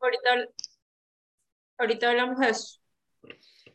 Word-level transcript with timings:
Ahorita, 0.00 0.48
ahorita 1.78 2.10
hablamos 2.10 2.38
de 2.38 2.48
eso. 2.50 2.78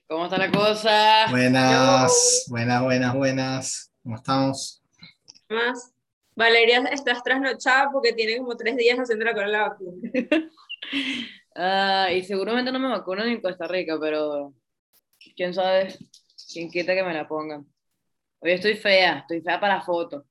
¿Cómo 0.08 0.26
está 0.26 0.38
la 0.38 0.52
cosa? 0.52 1.28
Buenas, 1.30 2.46
buenas, 2.50 2.82
buenas, 2.82 3.16
buenas. 3.16 3.94
¿Cómo 4.04 4.16
estamos? 4.16 4.82
Más. 5.50 5.94
Valeria, 6.36 6.84
estás 6.92 7.24
trasnochada 7.24 7.90
porque 7.92 8.14
tiene 8.14 8.38
como 8.38 8.56
tres 8.56 8.78
días 8.78 8.98
haciendo 8.98 9.26
la 9.26 9.34
cola 9.34 9.48
la 9.48 9.70
vacuna. 9.70 10.12
Ah, 11.60 12.12
y 12.14 12.24
seguramente 12.24 12.72
no 12.72 12.78
me 12.78 12.88
vacuno 12.88 13.26
ni 13.26 13.32
en 13.32 13.42
Costa 13.42 13.68
Rica, 13.68 13.98
pero 14.00 14.54
quién 15.36 15.56
sabe, 15.56 15.98
quién 16.54 16.70
quita 16.70 16.94
que 16.94 17.02
me 17.02 17.16
la 17.16 17.28
pongan. 17.28 17.66
Hoy 18.38 18.52
estoy 18.52 18.76
fea, 18.76 19.20
estoy 19.22 19.42
fea 19.42 19.60
para 19.60 19.78
la 19.78 19.82
foto. 19.82 20.24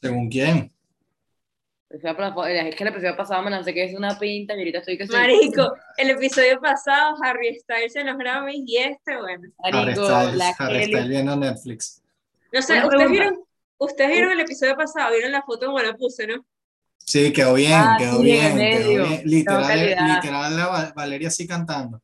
¿Según 0.00 0.28
quién? 0.28 0.48
Estoy 0.48 0.58
fea 0.58 0.58
para 0.58 0.62
la 0.64 0.64
foto. 0.64 0.72
Es 1.90 2.00
que 2.02 2.82
el 2.82 2.88
episodio 2.88 3.16
pasado 3.16 3.42
me 3.42 3.50
lancé 3.50 3.72
que 3.72 3.84
es 3.84 3.94
una 3.94 4.18
pinta 4.18 4.54
y 4.54 4.58
ahorita 4.58 4.78
estoy 4.78 4.98
que 4.98 5.06
soy... 5.06 5.16
Marico, 5.16 5.74
el 5.96 6.10
episodio 6.10 6.60
pasado, 6.60 7.16
Harry 7.22 7.56
Styles 7.60 7.94
en 7.96 8.06
los 8.08 8.16
Grammys 8.18 8.62
y 8.66 8.78
este, 8.78 9.16
bueno. 9.16 9.48
Harry 9.62 9.76
Marico, 9.78 10.06
Styles, 10.06 10.54
Harry 10.58 10.74
Kelly- 10.78 10.84
Styles 10.86 11.08
viendo 11.08 11.36
Netflix. 11.36 12.02
No 12.52 12.62
sé, 12.62 12.72
Una 12.72 12.86
¿ustedes 12.86 12.88
pregunta. 13.04 13.10
vieron, 13.12 13.44
ustedes 13.78 14.10
vieron 14.10 14.32
el 14.32 14.40
episodio 14.40 14.76
pasado, 14.76 15.12
vieron 15.12 15.30
la 15.30 15.42
foto 15.42 15.66
como 15.66 15.78
la 15.80 15.92
puse, 15.94 16.26
¿no? 16.26 16.44
Sí, 16.98 17.32
quedó 17.32 17.54
bien, 17.54 17.72
Ah, 17.74 17.96
quedó 17.98 18.20
sí, 18.22 18.30
en 18.30 18.56
bien, 18.56 18.78
quedó 18.78 18.88
bien. 19.06 19.20
Literal, 19.24 19.78
literal 20.08 20.56
la 20.56 20.66
Val- 20.66 20.92
Valeria 20.96 21.28
así 21.28 21.46
cantando. 21.46 22.00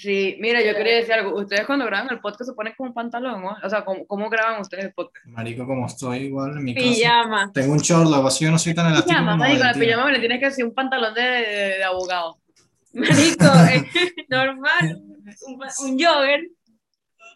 Sí, 0.00 0.36
mira, 0.40 0.62
yo 0.62 0.74
quería 0.74 0.96
decir 0.96 1.12
algo. 1.12 1.38
Ustedes 1.38 1.66
cuando 1.66 1.84
graban 1.84 2.08
el 2.10 2.20
podcast 2.20 2.48
se 2.48 2.54
ponen 2.56 2.72
como 2.74 2.88
un 2.88 2.94
pantalón, 2.94 3.42
¿no? 3.42 3.54
O 3.62 3.68
sea, 3.68 3.84
¿cómo, 3.84 4.06
cómo 4.06 4.30
graban 4.30 4.58
ustedes 4.60 4.86
el 4.86 4.92
podcast? 4.94 5.26
Marico, 5.26 5.66
como 5.66 5.86
estoy 5.86 6.20
igual 6.20 6.52
en 6.56 6.64
mi 6.64 6.74
casa. 6.74 6.86
Pijama. 6.86 7.50
Tengo 7.52 7.72
un 7.74 7.80
short, 7.80 8.08
que 8.38 8.44
yo 8.46 8.50
no 8.50 8.58
soy 8.58 8.72
tan 8.72 8.86
elástico 8.86 9.08
Pijama, 9.10 9.32
como 9.32 9.44
marico, 9.44 9.64
la 9.64 9.74
pijama 9.74 10.06
me 10.06 10.12
le 10.12 10.18
tienes 10.20 10.40
que 10.40 10.46
decir 10.46 10.64
un 10.64 10.72
pantalón 10.74 11.12
de, 11.12 11.20
de, 11.22 11.44
de 11.78 11.84
abogado. 11.84 12.38
Marico, 12.94 13.44
es 13.44 13.84
normal, 14.28 15.02
un, 15.46 15.62
un 15.84 15.98
jogger. 16.02 16.40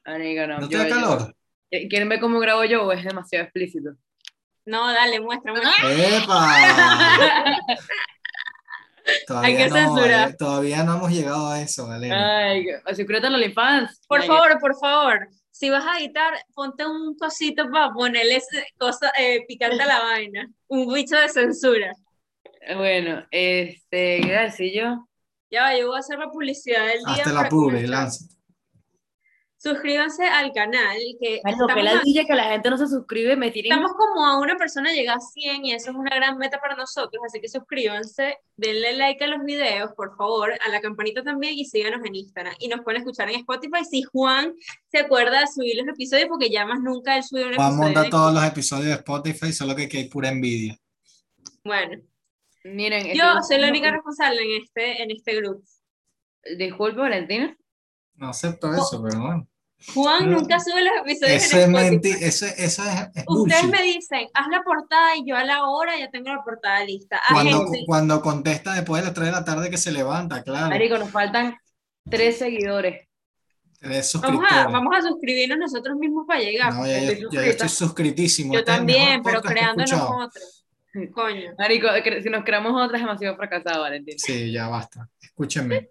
Marico, 0.07 0.47
no. 0.47 0.59
¿No 0.61 0.69
te 0.69 0.75
yo- 0.75 0.79
da 0.79 0.89
yo- 0.89 0.95
calor? 0.95 1.37
¿Quieren 1.91 2.09
ver 2.09 2.21
cómo 2.21 2.39
grabo 2.41 2.65
yo 2.65 2.85
o 2.87 2.93
es 2.93 3.05
demasiado 3.05 3.45
explícito? 3.45 3.91
No, 4.65 4.91
dale, 4.91 5.21
muestra, 5.21 5.53
muestra. 5.53 5.93
¡Epa! 5.93 7.59
Todavía 9.27 9.49
Hay 9.49 9.57
que 9.57 9.69
no, 9.69 9.77
censurar. 9.77 10.31
eh, 10.31 10.37
todavía 10.39 10.83
no 10.85 10.97
hemos 10.97 11.11
llegado 11.13 11.49
a 11.51 11.61
eso, 11.61 11.87
Valeria. 11.87 12.39
Ay, 12.47 12.67
secreto 12.95 13.27
en 13.27 13.35
OnlyFans. 13.35 14.01
Por 14.09 14.21
Ay, 14.23 14.27
favor, 14.27 14.59
por 14.61 14.75
favor, 14.79 15.29
si 15.51 15.71
vas 15.71 15.85
a 15.87 15.99
editar, 15.99 16.33
ponte 16.55 16.87
un 16.87 17.17
cosito 17.17 17.71
para 17.71 17.93
ponerle 17.93 18.41
cosa 18.79 19.13
eh, 19.19 19.45
picante 19.47 19.83
a 19.83 19.87
la 19.87 20.01
vaina. 20.05 20.49
Un 20.69 20.93
bicho 20.93 21.17
de 21.17 21.29
censura. 21.29 21.93
Bueno, 22.77 23.25
este, 23.31 24.21
¿qué 24.21 24.27
iba 24.27 24.41
a 24.41 24.45
decir 24.45 24.73
yo? 24.75 25.07
Ya 25.51 25.63
va, 25.65 25.77
yo 25.79 25.89
voy 25.89 25.97
a 25.97 26.01
hacer 26.01 26.19
la 26.19 26.31
publicidad 26.31 26.87
del 26.87 26.99
día. 27.01 27.15
Hazte 27.15 27.33
la 27.33 27.49
comenzar. 27.49 27.89
lanza. 27.89 28.25
Suscríbanse 29.65 30.27
al 30.27 30.53
canal, 30.53 30.99
que 31.19 31.41
Marico, 31.43 31.67
que 31.69 31.83
la 31.83 31.93
a- 31.93 32.03
dilla 32.03 32.25
que 32.27 32.35
la 32.35 32.45
gente 32.51 32.69
no 32.69 32.77
se 32.77 32.87
suscribe, 32.87 33.35
me 33.35 33.51
tiren. 33.51 33.73
estamos 33.73 33.93
como 33.97 34.27
a 34.27 34.39
una 34.39 34.57
persona 34.57 34.93
llega 34.93 35.15
a 35.15 35.21
100 35.21 35.65
y 35.65 35.73
eso 35.73 35.91
es 35.91 35.97
una 35.97 36.15
gran 36.15 36.37
meta 36.37 36.61
para 36.61 36.77
nosotros, 36.77 37.23
así 37.27 37.41
que 37.41 37.49
suscríbanse, 37.49 38.37
denle 38.57 38.93
like 38.99 39.25
a 39.25 39.27
los 39.29 39.43
videos, 39.43 39.93
por 39.97 40.15
favor, 40.19 40.53
a 40.53 40.69
la 40.69 40.81
campanita 40.83 41.23
también 41.23 41.55
y 41.55 41.65
síganos 41.65 42.05
en 42.05 42.15
Instagram. 42.15 42.55
Y 42.59 42.69
nos 42.69 42.83
pueden 42.83 43.01
escuchar 43.01 43.31
en 43.31 43.37
Spotify 43.37 43.85
si 43.91 44.03
Juan 44.03 44.55
se 44.91 44.99
acuerda 44.99 45.41
de 45.41 45.47
subir 45.47 45.77
los 45.79 45.89
episodios, 45.89 46.29
porque 46.29 46.51
ya 46.51 46.67
más 46.67 46.81
nunca 46.81 47.17
él 47.17 47.23
sube 47.23 47.45
un 47.47 47.53
Vamos 47.57 47.63
a 47.63 47.67
episodio. 47.69 47.85
montar 47.87 48.05
de- 48.05 48.11
todos 48.11 48.35
los 48.35 48.45
episodios 48.45 48.87
de 48.89 48.93
Spotify, 48.93 49.53
solo 49.53 49.75
que 49.75 49.85
aquí 49.85 49.97
hay 49.97 50.09
pura 50.11 50.29
envidia. 50.29 50.79
Bueno, 51.65 52.03
Miren, 52.65 53.05
yo 53.15 53.25
estoy- 53.39 53.43
soy 53.49 53.59
la 53.59 53.69
única 53.69 53.91
responsable 53.91 54.41
en 54.43 54.63
este, 54.63 55.03
en 55.03 55.11
este 55.11 55.35
grupo. 55.37 55.63
Disculpe, 56.59 57.01
Valentina. 57.01 57.57
No 58.17 58.29
acepto 58.29 58.73
eso, 58.73 59.03
pero 59.03 59.21
bueno. 59.21 59.49
Juan 59.93 60.19
Pero- 60.25 60.31
nunca 60.41 60.59
sube 60.61 60.83
los 60.83 60.93
episodios 61.03 61.43
Eso 61.45 61.57
en 61.59 61.63
es 61.63 61.69
mentira, 61.91 62.19
eso, 62.21 62.47
eso 62.47 62.83
es, 62.85 63.01
es 63.15 63.25
Ustedes 63.27 63.63
bullshit. 63.63 63.71
me 63.71 63.83
dicen, 63.83 64.29
haz 64.33 64.49
la 64.49 64.63
portada 64.63 65.17
y 65.17 65.27
yo 65.27 65.37
a 65.37 65.45
la 65.45 65.65
hora 65.67 65.99
ya 65.99 66.11
tengo 66.11 66.33
la 66.33 66.43
portada 66.43 66.83
lista. 66.85 67.21
Cuando, 67.31 67.57
Agente. 67.59 67.83
cuando 67.87 68.21
contesta 68.23 68.73
después 68.75 69.03
de 69.03 69.07
las 69.09 69.15
3 69.15 69.27
de 69.27 69.33
la 69.33 69.45
tarde 69.45 69.69
que 69.71 69.77
se 69.77 69.93
levanta, 69.93 70.43
claro. 70.43 70.69
Marico, 70.69 70.97
nos 70.97 71.11
faltan 71.11 71.57
tres 72.09 72.39
seguidores. 72.39 73.07
Tres 73.79 74.11
Vamos 74.15 74.41
a, 74.45 74.49
suscriptores. 74.49 74.73
vamos 74.73 74.97
a 74.97 75.03
suscribirnos 75.03 75.59
nosotros 75.59 75.97
mismos 75.99 76.25
para 76.27 76.41
llegar. 76.41 76.73
No, 76.73 76.87
ya, 76.87 76.99
estoy 76.99 77.21
yo, 77.23 77.29
ya 77.31 77.45
yo 77.45 77.51
estoy 77.51 77.69
suscritísimo. 77.69 78.53
yo 78.55 78.61
Este 78.61 78.73
también, 78.73 79.23
pero 79.23 79.41
escuchado. 79.41 79.75
nosotros. 79.77 80.65
Coño. 81.13 81.53
Marico, 81.59 81.89
si 82.23 82.31
nos 82.31 82.45
creamos 82.45 82.73
otra 82.81 82.97
es 82.97 83.03
demasiado 83.03 83.37
fracasado, 83.37 83.83
Valentina. 83.83 84.17
Sí, 84.19 84.51
ya 84.53 84.69
basta. 84.69 85.09
Escúchenme. 85.21 85.89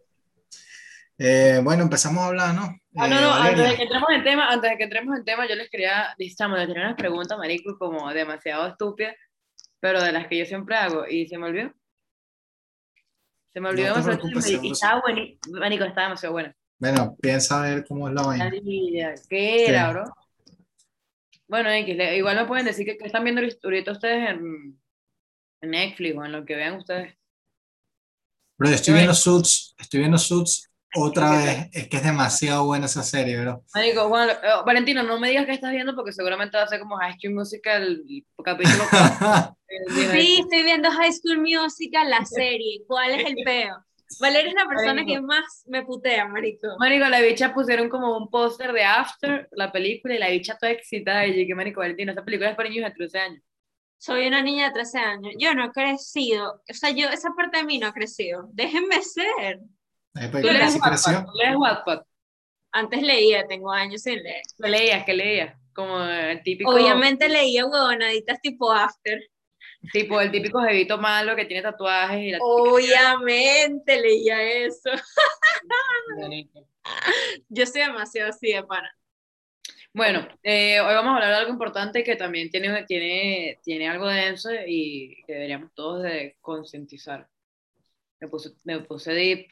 Eh, 1.17 1.61
bueno, 1.63 1.83
empezamos 1.83 2.23
a 2.23 2.27
hablar, 2.27 2.55
¿no? 2.55 2.75
Ah, 2.95 3.07
no, 3.07 3.17
Eh, 3.17 3.21
no, 3.21 3.29
Valeria, 3.29 3.49
antes 3.49 3.69
de 3.69 3.75
que 3.75 3.83
entremos 3.83 4.09
en 4.09 4.23
tema, 4.23 4.49
antes 4.49 4.71
de 4.71 4.77
que 4.77 4.83
entremos 4.83 5.17
en 5.17 5.25
tema, 5.25 5.47
yo 5.47 5.55
les 5.55 5.69
quería, 5.69 6.15
chamo, 6.35 6.57
les 6.57 6.67
tenía 6.67 6.83
unas 6.83 6.95
preguntas, 6.95 7.37
marico, 7.37 7.77
como 7.77 8.11
demasiado 8.13 8.67
estúpidas, 8.67 9.15
pero 9.79 10.01
de 10.01 10.11
las 10.11 10.27
que 10.27 10.37
yo 10.37 10.45
siempre 10.45 10.75
hago, 10.75 11.07
y 11.07 11.27
se 11.27 11.37
me 11.37 11.47
olvidó. 11.47 11.71
Se 13.53 13.61
me 13.61 13.69
olvidó 13.69 13.95
No 13.95 14.39
y 14.63 14.71
estaba 14.71 15.01
buenísimo, 15.01 15.59
marico, 15.59 15.83
estaba 15.83 16.07
demasiado 16.07 16.33
buena. 16.33 16.55
Bueno, 16.79 17.15
piensa 17.21 17.59
a 17.59 17.67
ver 17.67 17.85
cómo 17.85 18.09
es 18.09 18.15
la 18.15 18.23
vaina. 18.23 18.51
¿Qué 19.29 19.67
era, 19.67 19.87
¿Qué? 19.87 19.93
bro? 19.93 20.05
Bueno, 21.47 21.69
X, 21.69 21.95
igual 22.15 22.37
me 22.37 22.45
pueden 22.45 22.65
decir 22.65 22.85
que, 22.85 22.97
que 22.97 23.05
están 23.05 23.23
viendo 23.23 23.41
ahorita 23.41 23.91
ustedes 23.91 24.31
en, 24.31 24.81
en 25.61 25.69
Netflix 25.69 26.17
o 26.17 26.25
en 26.25 26.31
lo 26.31 26.43
que 26.43 26.55
vean 26.55 26.77
ustedes. 26.77 27.15
Bro, 28.57 28.69
yo 28.69 28.75
estoy 28.75 28.95
viendo 28.95 29.13
Suits, 29.13 29.75
estoy 29.77 29.99
viendo 29.99 30.17
Suits 30.17 30.72
otra 30.95 31.31
¿Qué 31.31 31.37
vez. 31.37 31.69
Es 31.71 31.87
que 31.87 31.97
es 31.97 32.03
demasiado 32.03 32.65
buena 32.65 32.85
esa 32.85 33.03
serie, 33.03 33.39
bro. 33.41 33.63
Marico, 33.73 34.07
Juan, 34.07 34.29
eh, 34.29 34.35
Valentino, 34.65 35.03
no 35.03 35.19
me 35.19 35.29
digas 35.29 35.45
que 35.45 35.53
estás 35.53 35.71
viendo 35.71 35.95
porque 35.95 36.11
seguramente 36.11 36.57
va 36.57 36.63
a 36.63 36.67
ser 36.67 36.79
como 36.79 36.97
High 36.97 37.17
School 37.19 37.35
Musical 37.35 38.03
capítulo. 38.43 38.83
Sí, 40.11 40.39
estoy 40.39 40.61
viendo 40.61 40.91
High 40.91 41.13
School 41.13 41.39
Musical, 41.39 42.07
la 42.07 42.23
serie. 42.25 42.83
¿Cuál 42.85 43.19
es 43.19 43.25
el 43.25 43.35
peo? 43.43 43.83
Valeria 44.19 44.49
es 44.49 44.55
la 44.55 44.67
persona 44.67 44.93
Marico. 45.01 45.13
que 45.13 45.21
más 45.21 45.63
me 45.65 45.83
putea, 45.83 46.27
marico. 46.27 46.67
Marico, 46.77 47.07
la 47.09 47.21
bicha 47.21 47.53
pusieron 47.53 47.89
como 47.89 48.15
un 48.17 48.29
póster 48.29 48.71
de 48.71 48.83
After, 48.83 49.47
la 49.51 49.71
película, 49.71 50.13
y 50.13 50.19
la 50.19 50.29
bicha 50.29 50.57
toda 50.57 50.71
excitada. 50.71 51.25
Y 51.25 51.33
dije, 51.33 51.55
Marico, 51.55 51.79
Valentino, 51.79 52.11
esta 52.11 52.23
película 52.23 52.51
es 52.51 52.55
para 52.55 52.69
niños 52.69 52.85
de 52.89 52.95
13 52.95 53.19
años. 53.19 53.43
Soy 53.97 54.27
una 54.27 54.41
niña 54.41 54.67
de 54.67 54.73
13 54.73 54.99
años. 54.99 55.33
Yo 55.39 55.53
no 55.53 55.65
he 55.65 55.71
crecido. 55.71 56.61
O 56.69 56.73
sea, 56.73 56.91
yo, 56.91 57.07
esa 57.07 57.29
parte 57.35 57.59
de 57.59 57.63
mí 57.63 57.79
no 57.79 57.87
ha 57.87 57.93
crecido. 57.93 58.49
Déjenme 58.51 59.01
ser. 59.01 59.59
Eh, 60.15 60.25
¿Tú 60.25 60.31
pues, 60.31 60.43
lees 60.43 60.75
Wattpad? 60.79 61.25
¿Tú 61.25 61.31
lees 61.37 61.55
Wattpad? 61.55 62.01
Antes 62.71 63.01
leía, 63.01 63.45
tengo 63.47 63.71
años 63.71 64.01
sin 64.01 64.21
leer. 64.21 64.41
¿Qué 64.61 64.69
leías? 64.69 65.05
¿Qué 65.05 65.13
leías? 65.13 65.55
Como 65.73 66.01
el 66.03 66.41
típico, 66.43 66.71
Obviamente 66.71 67.27
leía 67.29 67.65
huevonaditas 67.65 68.39
tipo 68.41 68.71
After. 68.71 69.19
tipo 69.91 70.21
el 70.21 70.31
típico 70.31 70.61
jevito 70.61 70.97
malo 70.97 71.35
que 71.35 71.45
tiene 71.45 71.63
tatuajes 71.63 72.19
y 72.19 72.31
la 72.31 72.37
Obviamente 72.41 73.99
leía 73.99 74.41
eso. 74.65 74.89
típica- 76.19 76.59
Yo 77.49 77.65
soy 77.65 77.81
demasiado 77.81 78.29
así 78.29 78.53
de 78.53 78.63
pana. 78.63 78.91
Bueno, 79.95 80.27
eh, 80.41 80.79
hoy 80.79 80.93
vamos 80.95 81.11
a 81.11 81.15
hablar 81.15 81.29
de 81.29 81.35
algo 81.35 81.51
importante 81.51 82.03
que 82.03 82.15
también 82.15 82.49
tiene, 82.49 82.83
tiene, 82.85 83.59
tiene 83.63 83.87
algo 83.87 84.07
denso 84.07 84.49
y 84.65 85.23
que 85.27 85.33
deberíamos 85.33 85.71
todos 85.75 86.01
de 86.03 86.35
concientizar. 86.41 87.27
Me 88.19 88.27
puse, 88.27 88.51
me 88.63 88.79
puse 88.79 89.11
deep. 89.13 89.47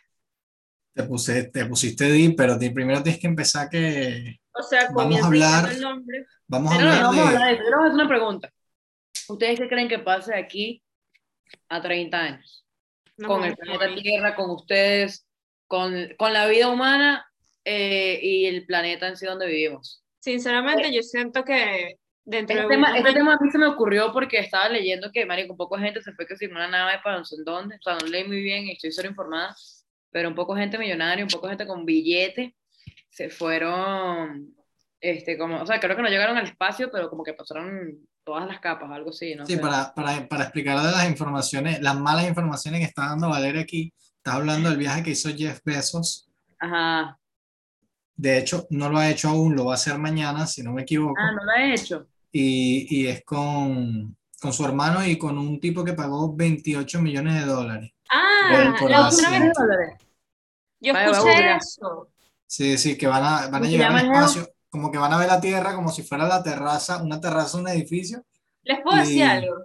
Te, 0.94 1.04
puse, 1.04 1.44
te 1.46 1.66
pusiste 1.66 2.06
deep, 2.06 2.36
pero 2.36 2.58
ti- 2.60 2.70
primero 2.70 3.02
tienes 3.02 3.22
que 3.22 3.28
empezar 3.28 3.70
que 3.70 4.40
O 4.54 4.62
sea, 4.62 4.90
Vamos 4.94 5.22
a 5.22 5.28
hablar- 5.28 5.72
el 5.72 5.80
nombre. 5.82 6.26
vamos 6.48 6.74
a 6.74 6.78
No, 6.78 6.82
no, 6.82 6.86
no, 6.86 6.92
hablar 6.92 7.04
vamos 7.04 7.20
a 7.26 7.28
hablar 7.30 7.42
de... 7.44 7.48
de 7.48 7.54
eso. 7.54 7.64
Yo 7.64 7.70
les 7.70 7.78
voy 7.78 7.84
a 7.84 7.88
hacer 7.88 7.96
una 7.96 8.08
pregunta. 8.10 8.50
¿Ustedes 9.30 9.60
qué 9.60 9.68
creen 9.70 9.88
que 9.88 10.00
pase 10.00 10.34
de 10.34 10.40
aquí 10.40 10.84
a 11.70 11.82
30 11.82 12.20
años? 12.20 12.66
No, 13.18 13.28
con 13.30 13.44
el 13.46 13.56
planeta 13.56 13.88
no. 13.88 13.96
Tierra, 13.96 14.36
con 14.36 14.50
ustedes, 14.52 15.26
con, 15.68 15.94
con 16.18 16.34
la 16.34 16.48
vida 16.48 16.68
humana 16.68 17.26
eh, 17.64 18.20
y 18.22 18.46
el 18.48 18.66
planeta 18.66 19.08
en 19.08 19.16
sí 19.16 19.26
donde 19.26 19.46
vivimos. 19.48 20.04
Sinceramente, 20.20 20.94
yo 20.94 21.02
siento 21.04 21.44
que 21.46 21.96
dentro 22.26 22.56
Este 22.56 22.68
de 22.68 22.74
tema, 22.76 22.98
este 22.98 23.14
tema 23.14 23.34
a 23.36 23.38
mí 23.44 23.50
se 23.52 23.58
me 23.58 23.68
ocurrió 23.68 24.12
porque 24.12 24.40
estaba 24.40 24.68
leyendo 24.70 25.10
que, 25.14 25.26
marico, 25.26 25.54
un 25.54 25.58
poco 25.58 25.78
de 25.78 25.84
gente 25.84 26.02
se 26.02 26.12
fue 26.14 26.26
que 26.28 26.36
sin 26.36 26.52
una 26.52 26.68
nave 26.68 27.00
para 27.04 27.18
no 27.20 27.26
sé 27.26 27.36
en 27.38 27.44
dónde, 27.46 27.76
o 27.76 27.82
sea, 27.82 27.98
no 27.98 28.08
leí 28.08 28.24
muy 28.26 28.42
bien 28.42 28.66
y 28.68 28.74
estoy 28.74 28.92
solo 28.92 29.10
informada, 29.10 29.56
pero 30.12 30.30
un 30.30 30.36
poco 30.36 30.56
gente 30.56 30.78
millonaria, 30.78 31.24
un 31.24 31.30
poco 31.30 31.48
gente 31.48 31.66
con 31.66 31.86
billete, 31.86 32.56
se 33.10 33.30
fueron, 33.30 34.54
este, 35.00 35.38
como, 35.38 35.62
o 35.62 35.66
sea, 35.66 35.80
creo 35.80 35.96
que 35.96 36.02
no 36.02 36.10
llegaron 36.10 36.38
al 36.38 36.46
espacio, 36.46 36.90
pero 36.92 37.10
como 37.10 37.24
que 37.24 37.34
pasaron 37.34 37.98
todas 38.24 38.48
las 38.48 38.60
capas, 38.60 38.90
algo 38.92 39.10
así, 39.10 39.36
no 39.36 39.46
Sí, 39.46 39.56
sé. 39.56 39.60
para, 39.60 39.94
para, 39.94 40.28
para 40.28 40.44
explicar 40.44 40.78
de 40.80 40.92
las 40.92 41.10
informaciones, 41.10 41.82
las 41.82 41.98
malas 42.00 42.28
informaciones 42.28 42.80
que 42.82 42.86
está 42.88 43.08
dando 43.08 43.30
Valeria 43.30 43.62
aquí, 43.62 43.94
está 44.18 44.34
hablando 44.34 44.70
del 44.70 44.78
viaje 44.78 45.04
que 45.04 45.12
hizo 45.12 45.30
Jeff 45.36 45.60
Bezos. 45.66 46.30
Ajá. 46.60 47.18
De 48.16 48.38
hecho, 48.38 48.68
no 48.70 48.90
lo 48.90 49.00
ha 49.00 49.10
hecho 49.10 49.30
aún, 49.30 49.56
lo 49.56 49.66
va 49.66 49.72
a 49.74 49.76
hacer 49.76 49.98
mañana, 49.98 50.46
si 50.46 50.62
no 50.62 50.74
me 50.74 50.84
equivoco. 50.84 51.16
Ah, 51.18 51.32
no 51.32 51.44
lo 51.44 51.52
he 51.54 51.74
hecho. 51.74 52.08
Y, 52.32 52.86
y 52.90 53.08
es 53.08 53.24
con, 53.26 54.16
con 54.40 54.54
su 54.54 54.64
hermano 54.64 55.06
y 55.06 55.18
con 55.18 55.38
un 55.40 55.60
tipo 55.60 55.84
que 55.84 55.94
pagó 55.94 56.36
28 56.36 57.02
millones 57.02 57.34
de 57.42 57.46
dólares. 57.52 57.92
Ah, 58.12 58.76
por 58.80 58.92
la 58.92 59.08
otra 59.08 59.30
vez 59.32 59.54
yo 60.80 60.94
Vaya, 60.94 61.12
escuché 61.12 61.56
eso. 61.58 62.10
Sí, 62.48 62.78
sí, 62.78 62.98
que 62.98 63.08
van 63.08 63.24
a, 63.24 63.48
van 63.48 63.64
a 63.64 63.68
¿Cómo 63.68 63.72
se 63.72 63.78
llegar 63.78 63.92
el 63.94 64.06
juego? 64.06 64.26
espacio, 64.26 64.48
como 64.70 64.92
que 64.92 64.98
van 65.00 65.14
a 65.14 65.18
ver 65.18 65.28
la 65.28 65.42
Tierra 65.42 65.74
como 65.76 65.92
si 65.92 66.04
fuera 66.04 66.28
la 66.28 66.44
terraza, 66.44 67.02
una 67.02 67.20
terraza 67.22 67.58
un 67.58 67.68
edificio, 67.70 68.26
Les 68.64 68.82
puedo 68.82 68.98
decir 68.98 69.24
algo. 69.24 69.56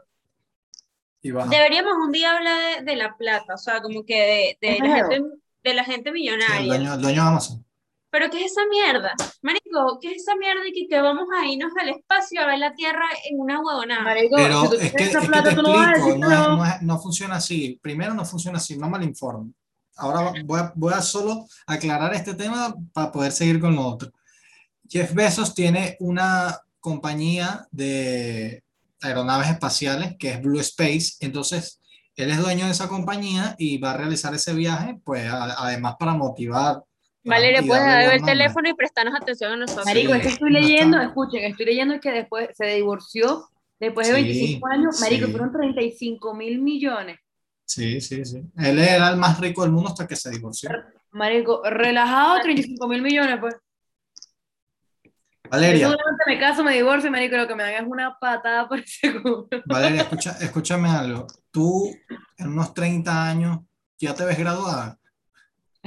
y 1.23 1.31
Deberíamos 1.43 1.95
un 2.05 2.13
día 2.13 2.37
hablar 2.37 2.79
de, 2.81 2.85
de 2.85 2.97
la 2.97 3.17
plata, 3.17 3.55
o 3.55 3.59
sea, 3.59 3.81
como 3.83 4.05
que 4.05 4.59
de, 4.61 4.69
de 4.69 4.77
¿Es 4.77 4.81
la 4.81 4.89
gente, 4.91 5.23
de 5.65 5.75
la 5.75 5.85
gente 5.85 6.11
el 6.11 6.15
millonaria. 6.15 6.67
dueño, 6.67 6.95
el 6.95 7.01
dueño 7.03 7.23
de 7.23 7.29
Amazon. 7.29 7.66
Pero 8.11 8.31
¿qué 8.31 8.45
es 8.45 8.53
esa 8.53 8.63
mierda? 8.71 9.13
Marico, 9.43 9.99
¿qué 10.01 10.13
es 10.13 10.23
esa 10.23 10.37
mierda 10.37 10.63
de 10.63 10.73
que, 10.73 10.87
que 10.89 11.01
vamos 11.01 11.27
a 11.37 11.47
irnos 11.47 11.73
al 11.81 11.89
espacio 11.91 12.41
a 12.41 12.47
ver 12.47 12.59
la 12.59 12.73
Tierra 12.75 13.05
en 13.29 13.41
una 13.41 13.61
huevonada? 13.61 14.03
Marico, 14.03 14.37
Pero 14.37 14.63
si 14.63 14.69
tú 14.69 14.75
es 14.77 14.93
que, 14.93 15.05
esa 15.05 15.19
es 15.19 15.25
que 15.25 15.27
plata, 15.29 15.49
te 15.51 15.57
tú 15.57 15.63
no 15.63 15.71
vas 15.73 15.87
a 15.89 15.91
explico, 15.93 16.19
no, 16.19 16.29
que 16.29 16.35
es- 16.35 16.49
no. 16.49 16.65
es- 16.65 16.83
no 16.83 16.99
funciona 17.01 17.35
así. 17.37 17.79
Primero 17.83 18.15
no 18.15 18.25
funciona 18.25 18.59
así, 18.59 18.77
no 18.79 18.89
malinformo. 18.89 19.51
Ahora 19.97 20.33
voy 20.45 20.61
a, 20.61 20.73
voy 20.77 20.93
a 20.93 21.01
solo 21.03 21.47
aclarar 21.67 22.15
este 22.15 22.35
tema 22.35 22.75
para 22.93 23.11
poder 23.11 23.33
seguir 23.33 23.61
con 23.61 23.75
lo 23.75 23.87
otro. 23.87 24.11
Jeff 24.89 25.13
Bezos 25.15 25.55
tiene 25.55 25.97
una 26.01 26.59
compañía 26.81 27.67
de 27.73 28.63
aeronaves 29.03 29.49
espaciales 29.51 30.15
que 30.19 30.31
es 30.31 30.41
Blue 30.43 30.61
Space, 30.61 31.15
entonces 31.21 31.81
él 32.15 32.31
es 32.31 32.39
dueño 32.39 32.67
de 32.67 32.73
esa 32.73 32.89
compañía 32.89 33.57
y 33.59 33.79
va 33.79 33.91
a 33.93 33.97
realizar 33.97 34.33
ese 34.35 34.55
viaje, 34.55 35.01
pues 35.05 35.27
a- 35.31 35.55
además 35.67 35.97
para 35.99 36.15
motivar. 36.15 36.83
Valeria, 37.27 37.63
puedes 37.63 37.85
darle 37.85 38.07
dar 38.07 38.15
el 38.15 38.23
teléfono 38.23 38.69
y 38.69 38.75
prestarnos 38.75 39.15
atención 39.21 39.53
a 39.53 39.57
nosotros. 39.57 39.87
Marico, 39.87 40.13
Sí, 40.13 40.19
es 40.19 40.23
que 40.23 40.29
estoy 40.33 40.51
leyendo, 40.53 41.01
escuchen, 41.01 41.45
estoy 41.45 41.67
leyendo 41.67 42.01
que 42.01 42.11
después 42.13 42.49
se 42.55 42.67
divorció 42.67 43.49
después 43.81 44.09
de 44.09 44.15
Sí, 44.15 44.23
25 44.23 44.67
años. 44.69 45.01
Marico, 45.01 45.27
sí. 45.27 45.33
fueron 45.33 45.53
35 45.53 46.35
mil 46.35 46.61
millones. 46.61 47.19
Sí, 47.65 48.01
sí, 48.01 48.25
sí. 48.25 48.43
Él 48.59 48.79
era 48.79 49.11
el 49.11 49.17
más 49.17 49.41
rico 49.41 49.63
del 49.63 49.73
mundo 49.73 49.91
hasta 49.91 50.07
que 50.07 50.15
se 50.17 50.31
divorció. 50.31 50.71
Marico, 51.11 51.63
relajado, 51.65 52.41
35 52.43 52.89
mil 52.89 53.03
millones, 53.03 53.39
pues. 53.41 53.55
Yo 55.05 55.51
Valeria, 55.51 55.89
seguramente 55.89 56.25
me 56.27 56.39
caso, 56.41 56.65
me 56.65 56.75
divorcio, 56.75 57.11
marico, 57.11 57.37
lo 57.37 57.47
que 57.47 57.55
me 57.55 57.63
dan 57.63 57.75
es 57.75 57.83
una 57.87 58.19
patada 58.19 58.69
por 58.69 58.83
seguro. 58.87 59.49
Valeria, 59.67 60.03
escucha, 60.03 60.37
escúchame 60.41 60.89
algo. 60.89 61.27
Tú 61.51 61.95
en 62.37 62.49
unos 62.49 62.75
30 62.75 63.29
años 63.29 63.61
ya 63.99 64.15
te 64.15 64.25
ves 64.25 64.39
graduada. 64.39 64.99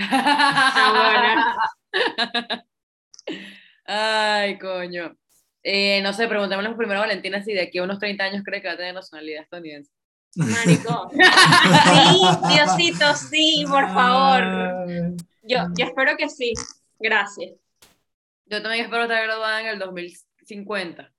Ah, 0.02 1.56
Ay, 3.86 4.58
coño. 4.60 5.16
Eh, 5.64 6.02
no 6.02 6.14
sé, 6.14 6.28
preguntémosle 6.28 6.76
primero 6.76 7.00
a 7.00 7.04
Valentina 7.04 7.44
si 7.44 7.54
de 7.54 7.64
aquí 7.64 7.80
a 7.80 7.84
unos 7.84 8.00
30 8.00 8.24
años 8.24 8.44
cree 8.46 8.62
que 8.62 8.68
va 8.68 8.76
a 8.76 8.78
tener 8.78 8.94
nacionalidad 8.94 9.44
estadounidense. 9.44 9.92
Marico. 10.36 11.10
Sí, 11.90 12.54
Diosito, 12.54 13.14
sí, 13.16 13.66
por 13.68 13.88
favor. 13.94 15.18
Yo 15.44 15.60
espero 15.78 16.16
que 16.18 16.30
sí. 16.30 16.54
Gracias. 17.00 17.54
Yo 18.46 18.62
también 18.62 18.86
espero 18.86 19.04
estar 19.04 19.24
graduada 19.24 19.62
en 19.62 19.68
el 19.68 19.80
2050. 19.80 21.12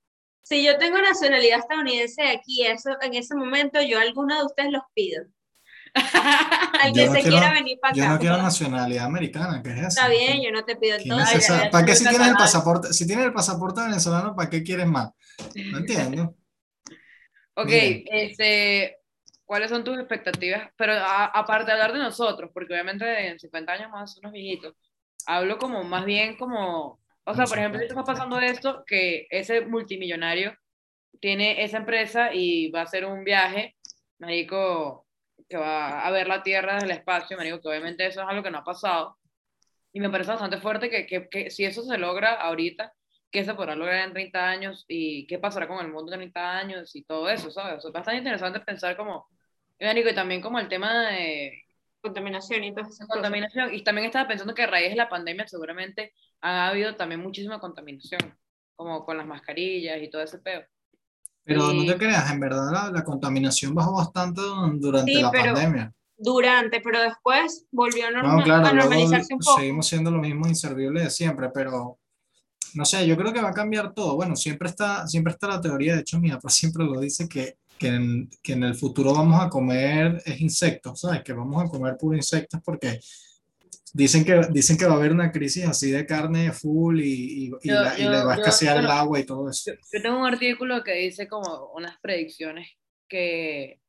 Si 0.42 0.64
yo 0.64 0.78
tengo 0.78 0.98
nacionalidad 0.98 1.60
estadounidense 1.60 2.22
aquí, 2.22 2.66
eso, 2.66 2.90
en 3.00 3.14
ese 3.14 3.34
momento 3.34 3.80
yo 3.82 3.98
a 3.98 4.02
alguno 4.02 4.36
de 4.38 4.46
ustedes 4.46 4.72
los 4.72 4.82
pido. 4.94 5.24
Al 6.82 6.92
Yo 6.92 7.02
que 7.02 7.06
no 7.06 7.12
se 7.14 7.20
quiero- 7.22 7.36
quiera 7.38 7.52
venir 7.52 7.78
para 7.80 7.94
Yo 7.94 8.02
acá. 8.04 8.12
no 8.14 8.18
quiero 8.18 8.36
nacionalidad 8.38 9.04
americana, 9.04 9.62
¿qué 9.62 9.70
es 9.70 9.76
eso? 9.78 9.88
Está 9.88 10.08
bien, 10.08 10.40
yo 10.42 10.50
no 10.50 10.64
te 10.64 10.76
pido 10.76 10.96
¿Qué 10.98 11.08
todo. 11.08 11.18
ya, 11.20 11.70
¿Para 11.70 11.84
qué 11.86 11.94
si 11.94 12.08
tienes 12.08 12.28
el 12.28 12.34
pasaporte? 12.34 12.92
Si 12.92 13.06
tienes 13.06 13.26
el 13.26 13.32
pasaporte 13.32 13.82
venezolano, 13.82 14.34
¿para 14.34 14.48
qué 14.48 14.62
quieres 14.62 14.86
más? 14.86 15.10
No 15.72 15.78
entiendo. 15.78 16.34
Ok, 17.54 17.66
Miren. 17.66 18.04
este, 18.12 18.96
¿cuáles 19.44 19.70
son 19.70 19.84
tus 19.84 19.98
expectativas? 19.98 20.70
Pero 20.76 20.92
a- 20.94 21.26
aparte 21.26 21.66
de 21.66 21.72
hablar 21.72 21.92
de 21.92 21.98
nosotros, 21.98 22.50
porque 22.54 22.72
obviamente 22.72 23.26
en 23.28 23.38
50 23.38 23.72
años 23.72 23.90
más 23.90 24.16
unos 24.18 24.32
viejitos, 24.32 24.74
hablo 25.26 25.58
como 25.58 25.82
más 25.84 26.04
bien 26.04 26.36
como, 26.36 27.00
o 27.24 27.34
sea, 27.34 27.44
por 27.46 27.58
ejemplo, 27.58 27.78
50, 27.80 27.94
ahorita 27.94 28.00
está 28.00 28.04
pasando 28.04 28.38
esto, 28.40 28.84
que 28.86 29.26
ese 29.30 29.62
multimillonario 29.62 30.54
tiene 31.20 31.62
esa 31.64 31.76
empresa 31.78 32.32
y 32.32 32.70
va 32.70 32.80
a 32.80 32.84
hacer 32.84 33.04
un 33.04 33.24
viaje, 33.24 33.76
marico, 34.18 35.06
que 35.48 35.56
va 35.56 36.06
a 36.06 36.10
ver 36.10 36.28
la 36.28 36.42
Tierra 36.42 36.74
desde 36.74 36.86
el 36.86 36.92
espacio, 36.92 37.36
marico, 37.36 37.60
que 37.60 37.68
obviamente 37.68 38.06
eso 38.06 38.22
es 38.22 38.28
algo 38.28 38.42
que 38.42 38.50
no 38.50 38.58
ha 38.58 38.64
pasado. 38.64 39.16
Y 39.92 40.00
me 40.00 40.10
parece 40.10 40.30
bastante 40.30 40.58
fuerte 40.58 40.90
que, 40.90 41.06
que, 41.06 41.28
que 41.28 41.50
si 41.50 41.64
eso 41.64 41.82
se 41.82 41.98
logra 41.98 42.34
ahorita, 42.34 42.92
¿qué 43.30 43.44
se 43.44 43.54
podrá 43.54 43.76
lograr 43.76 44.06
en 44.06 44.12
30 44.12 44.48
años 44.48 44.84
y 44.88 45.26
qué 45.26 45.38
pasará 45.38 45.68
con 45.68 45.84
el 45.84 45.92
mundo 45.92 46.12
en 46.12 46.20
30 46.20 46.58
años 46.58 46.96
y 46.96 47.04
todo 47.04 47.28
eso, 47.28 47.50
¿sabes? 47.50 47.78
O 47.78 47.80
sea, 47.80 47.88
es 47.88 47.92
bastante 47.92 48.18
interesante 48.18 48.60
pensar 48.60 48.96
como, 48.96 49.28
y, 49.78 50.14
también 50.14 50.40
como 50.40 50.58
el 50.58 50.68
tema 50.68 51.10
de 51.10 51.64
Contaminación 52.00 52.64
y 52.64 52.68
esas 52.68 52.88
cosas. 52.88 53.08
contaminación. 53.08 53.74
Y 53.74 53.82
también 53.82 54.06
estaba 54.06 54.26
pensando 54.26 54.54
que 54.54 54.62
a 54.62 54.66
raíz 54.66 54.90
de 54.90 54.96
la 54.96 55.08
pandemia 55.08 55.46
seguramente 55.46 56.14
ha 56.40 56.68
habido 56.68 56.96
también 56.96 57.20
muchísima 57.20 57.60
contaminación, 57.60 58.38
como 58.74 59.04
con 59.04 59.18
las 59.18 59.26
mascarillas 59.26 60.02
y 60.02 60.08
todo 60.08 60.22
ese 60.22 60.38
peo. 60.38 60.64
Pero 61.54 61.72
no 61.72 61.84
te 61.84 61.96
creas, 61.98 62.30
en 62.30 62.40
verdad 62.40 62.70
la, 62.72 62.90
la 62.90 63.04
contaminación 63.04 63.74
bajó 63.74 63.94
bastante 63.94 64.40
durante 64.74 65.12
Sí, 65.12 65.20
la 65.22 65.30
pero- 65.30 65.54
pandemia. 65.54 65.92
Durante, 66.22 66.80
pero 66.82 67.00
después 67.00 67.64
volvió 67.72 68.06
a, 68.06 68.10
No, 68.10 68.22
norma- 68.22 68.44
claro, 68.44 68.66
a 68.66 68.72
normalizarse 68.74 69.32
un 69.32 69.40
poco. 69.40 69.58
seguimos 69.58 69.86
siendo 69.86 70.10
lo 70.10 70.18
mismo 70.18 70.46
inservible 70.46 71.02
de 71.04 71.10
siempre, 71.10 71.48
pero 71.48 71.98
no 72.74 72.84
sé, 72.84 73.06
yo 73.06 73.16
creo 73.16 73.32
que 73.32 73.40
va 73.40 73.48
a 73.48 73.54
cambiar 73.54 73.94
todo. 73.94 74.16
Bueno, 74.16 74.36
siempre 74.36 74.68
está, 74.68 75.06
siempre 75.08 75.32
está 75.32 75.48
la 75.48 75.60
teoría, 75.62 75.94
de 75.94 76.00
hecho 76.02 76.20
mi 76.20 76.30
papá 76.30 76.48
siempre 76.50 76.84
lo 76.84 77.00
dice, 77.00 77.26
que, 77.26 77.56
que, 77.78 77.88
en, 77.88 78.28
que 78.42 78.52
en 78.52 78.64
el 78.64 78.74
futuro 78.74 79.14
vamos 79.14 79.40
a 79.42 79.48
comer 79.48 80.22
es 80.26 80.40
insectos, 80.42 81.00
¿sabes? 81.00 81.22
Que 81.24 81.32
vamos 81.32 81.64
a 81.64 81.68
comer 81.68 81.96
puro 81.96 82.14
insectos 82.14 82.60
porque 82.62 83.00
dicen 83.92 84.24
que, 84.24 84.40
dicen 84.50 84.76
que 84.78 84.86
va 84.86 84.92
a 84.92 84.96
haber 84.96 85.12
una 85.12 85.32
crisis 85.32 85.64
así 85.66 85.90
de 85.90 86.06
carne 86.06 86.52
full 86.52 87.00
y, 87.00 87.04
y, 87.04 87.50
y 87.62 87.68
Yo- 87.68 87.80
la- 87.82 87.98
y 87.98 88.02
yo- 88.04 88.10
le 88.10 88.24
va 88.24 88.32
a 88.34 88.36
escasear 88.36 88.76
yo 88.76 88.80
el 88.84 88.90
agua 88.90 89.18
y 89.20 89.24
todo 89.24 89.48
eso. 89.50 89.72
Yo, 89.92 90.02
tengo 90.02 90.18
un 90.18 90.26
artículo 90.26 90.82
que 90.84 90.94
dice 90.94 91.26
como 91.28 91.70
unas 91.74 91.98
predicciones 92.00 92.68
que, 93.08 93.80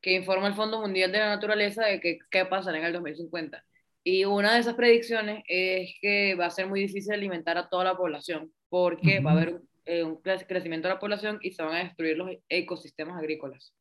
que 0.00 0.12
informa 0.14 0.48
el 0.48 0.54
Fondo 0.54 0.80
Mundial 0.80 1.12
de 1.12 1.18
la 1.18 1.28
Naturaleza 1.28 1.84
de 1.86 2.00
que, 2.00 2.18
qué 2.30 2.44
pasará 2.46 2.78
en 2.78 2.84
el 2.84 2.92
2050. 2.92 3.64
Y 4.04 4.24
una 4.24 4.54
de 4.54 4.60
esas 4.60 4.74
predicciones 4.74 5.44
es 5.46 5.94
que 6.00 6.34
va 6.34 6.46
a 6.46 6.50
ser 6.50 6.66
muy 6.66 6.80
difícil 6.80 7.12
alimentar 7.12 7.56
a 7.58 7.68
toda 7.68 7.84
la 7.84 7.96
población 7.96 8.52
porque 8.68 9.20
va 9.20 9.30
a 9.30 9.34
haber 9.34 9.54
un, 9.54 9.68
eh, 9.84 10.02
un 10.02 10.16
cre- 10.22 10.46
crecimiento 10.46 10.88
de 10.88 10.94
la 10.94 11.00
población 11.00 11.38
y 11.42 11.52
se 11.52 11.62
van 11.62 11.74
a 11.76 11.84
destruir 11.84 12.16
los 12.16 12.30
ecosistemas 12.48 13.16
agrícolas. 13.18 13.74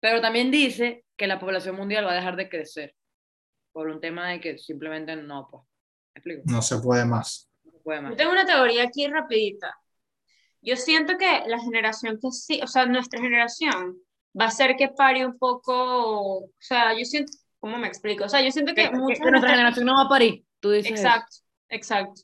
Pero 0.00 0.20
también 0.20 0.50
dice 0.50 1.04
que 1.16 1.26
la 1.26 1.38
población 1.40 1.76
mundial 1.76 2.06
va 2.06 2.12
a 2.12 2.16
dejar 2.16 2.36
de 2.36 2.48
crecer 2.48 2.94
por 3.72 3.88
un 3.88 4.00
tema 4.00 4.28
de 4.28 4.40
que 4.40 4.58
simplemente 4.58 5.14
no, 5.16 5.48
pues. 5.50 5.62
¿Me 6.14 6.18
explico? 6.20 6.42
No 6.46 6.62
se 6.62 6.78
puede 6.78 7.04
más. 7.04 7.48
No 7.64 7.72
se 7.72 7.78
puede 7.78 8.00
más. 8.00 8.10
Yo 8.12 8.16
tengo 8.16 8.32
una 8.32 8.46
teoría 8.46 8.84
aquí 8.84 9.06
rapidita. 9.06 9.76
Yo 10.60 10.76
siento 10.76 11.16
que 11.16 11.44
la 11.46 11.60
generación 11.60 12.18
que 12.20 12.30
sí, 12.30 12.60
o 12.62 12.66
sea, 12.66 12.86
nuestra 12.86 13.20
generación 13.20 13.98
va 14.38 14.46
a 14.46 14.50
ser 14.50 14.76
que 14.76 14.88
pare 14.88 15.24
un 15.24 15.38
poco, 15.38 16.38
o 16.38 16.50
sea, 16.58 16.92
yo 16.98 17.04
siento, 17.04 17.32
¿cómo 17.60 17.78
me 17.78 17.86
explico? 17.86 18.24
O 18.24 18.28
sea, 18.28 18.42
yo 18.42 18.50
siento 18.50 18.74
Que, 18.74 18.90
que 18.90 18.96
muchas 18.96 19.20
que 19.20 19.30
nuestra 19.30 19.50
generación 19.50 19.86
no 19.86 19.94
va 19.94 20.02
a 20.02 20.08
parir. 20.08 20.44
Tú 20.60 20.70
dices 20.70 20.92
eso. 20.92 21.02
Exacto, 21.02 21.36
exacto. 21.68 22.22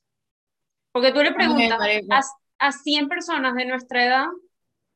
Porque 0.92 1.12
tú 1.12 1.22
le 1.22 1.32
preguntas 1.32 1.78
a, 2.10 2.66
a 2.66 2.72
100 2.72 3.08
personas 3.08 3.54
de 3.54 3.64
nuestra 3.64 4.04
edad 4.04 4.26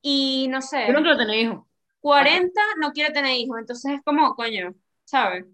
y 0.02 0.46
no 0.48 0.62
sé, 0.62 0.86
Yo 0.86 0.92
no 0.92 1.00
quiero 1.00 1.16
tener 1.16 1.36
hijos. 1.36 1.64
40 2.00 2.60
no 2.80 2.92
quiere 2.92 3.12
tener 3.12 3.36
hijos, 3.36 3.58
entonces 3.58 3.92
es 3.94 4.02
como, 4.04 4.34
coño, 4.34 4.74
¿sabes? 5.04 5.44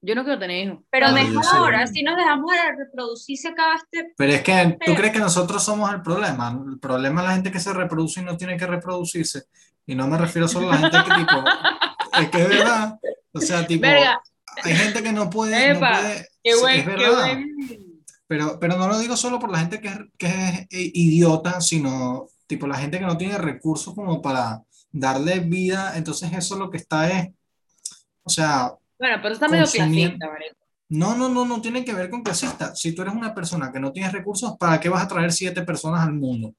Yo 0.00 0.14
no 0.14 0.22
quiero 0.24 0.38
tener 0.38 0.66
hijos. 0.66 0.78
Pero 0.90 1.08
yo 1.08 1.14
mejor, 1.14 1.74
sé. 1.74 1.82
así 1.82 2.02
nos 2.02 2.16
dejamos 2.16 2.52
de 2.52 2.84
reproducir, 2.84 3.36
se 3.36 3.48
acaba 3.48 3.74
este... 3.74 4.12
Pero 4.16 4.32
es 4.32 4.42
que 4.42 4.78
tú 4.86 4.94
crees 4.94 5.12
que 5.12 5.18
nosotros 5.18 5.62
somos 5.62 5.92
el 5.92 6.02
problema. 6.02 6.56
El 6.70 6.78
problema 6.78 7.20
es 7.22 7.26
la 7.28 7.34
gente 7.34 7.50
que 7.50 7.60
se 7.60 7.72
reproduce 7.72 8.20
y 8.20 8.24
no 8.24 8.36
tiene 8.36 8.56
que 8.56 8.66
reproducirse. 8.66 9.44
Y 9.86 9.94
no 9.94 10.06
me 10.06 10.18
refiero 10.18 10.46
solo 10.46 10.70
a 10.70 10.76
la 10.76 10.78
gente 10.78 10.98
que 10.98 11.14
tipo, 11.20 11.44
es 12.20 12.30
que 12.30 12.42
es 12.42 12.48
verdad. 12.48 12.98
O 13.32 13.40
sea, 13.40 13.66
tipo, 13.66 13.82
Verga, 13.82 14.20
hay 14.62 14.74
gente 14.74 15.02
que 15.02 15.12
no 15.12 15.30
puede, 15.30 15.72
no 15.72 15.76
Epa, 15.78 15.98
puede- 16.00 16.28
Qué 16.42 16.52
sí, 16.52 16.60
buen, 16.60 16.78
es 16.78 16.84
qué 16.84 16.90
verdad. 16.90 17.18
buen. 17.24 17.56
Pero, 18.26 18.58
pero 18.60 18.76
no 18.76 18.86
lo 18.88 18.98
digo 18.98 19.16
solo 19.16 19.38
por 19.38 19.50
la 19.50 19.58
gente 19.60 19.80
que 19.80 19.88
es, 19.88 19.98
que 20.18 20.26
es 20.26 20.60
eh, 20.70 20.90
idiota, 20.94 21.60
sino 21.60 22.26
tipo 22.46 22.66
la 22.66 22.76
gente 22.76 22.98
que 22.98 23.06
no 23.06 23.16
tiene 23.16 23.38
recursos 23.38 23.94
como 23.94 24.20
para 24.22 24.62
darle 24.92 25.40
vida. 25.40 25.94
Entonces 25.96 26.30
eso 26.32 26.56
lo 26.56 26.70
que 26.70 26.76
está 26.76 27.08
es, 27.10 27.30
o 28.22 28.30
sea, 28.30 28.72
Bueno, 28.98 29.16
pero 29.22 29.34
está 29.34 29.48
medio 29.48 29.64
clasista, 29.66 30.26
marico. 30.28 30.56
no, 30.90 31.14
no, 31.16 31.28
no, 31.28 31.44
no 31.44 31.60
tiene 31.60 31.84
que 31.84 31.92
ver 31.94 32.10
con 32.10 32.22
clasista. 32.22 32.74
Si 32.74 32.94
tú 32.94 33.02
eres 33.02 33.14
una 33.14 33.34
persona 33.34 33.70
que 33.72 33.78
no 33.80 33.92
tienes 33.92 34.12
recursos, 34.12 34.56
¿para 34.58 34.80
qué 34.80 34.88
vas 34.88 35.04
a 35.04 35.08
traer 35.08 35.32
siete 35.32 35.62
personas 35.62 36.02
al 36.02 36.14
mundo? 36.14 36.54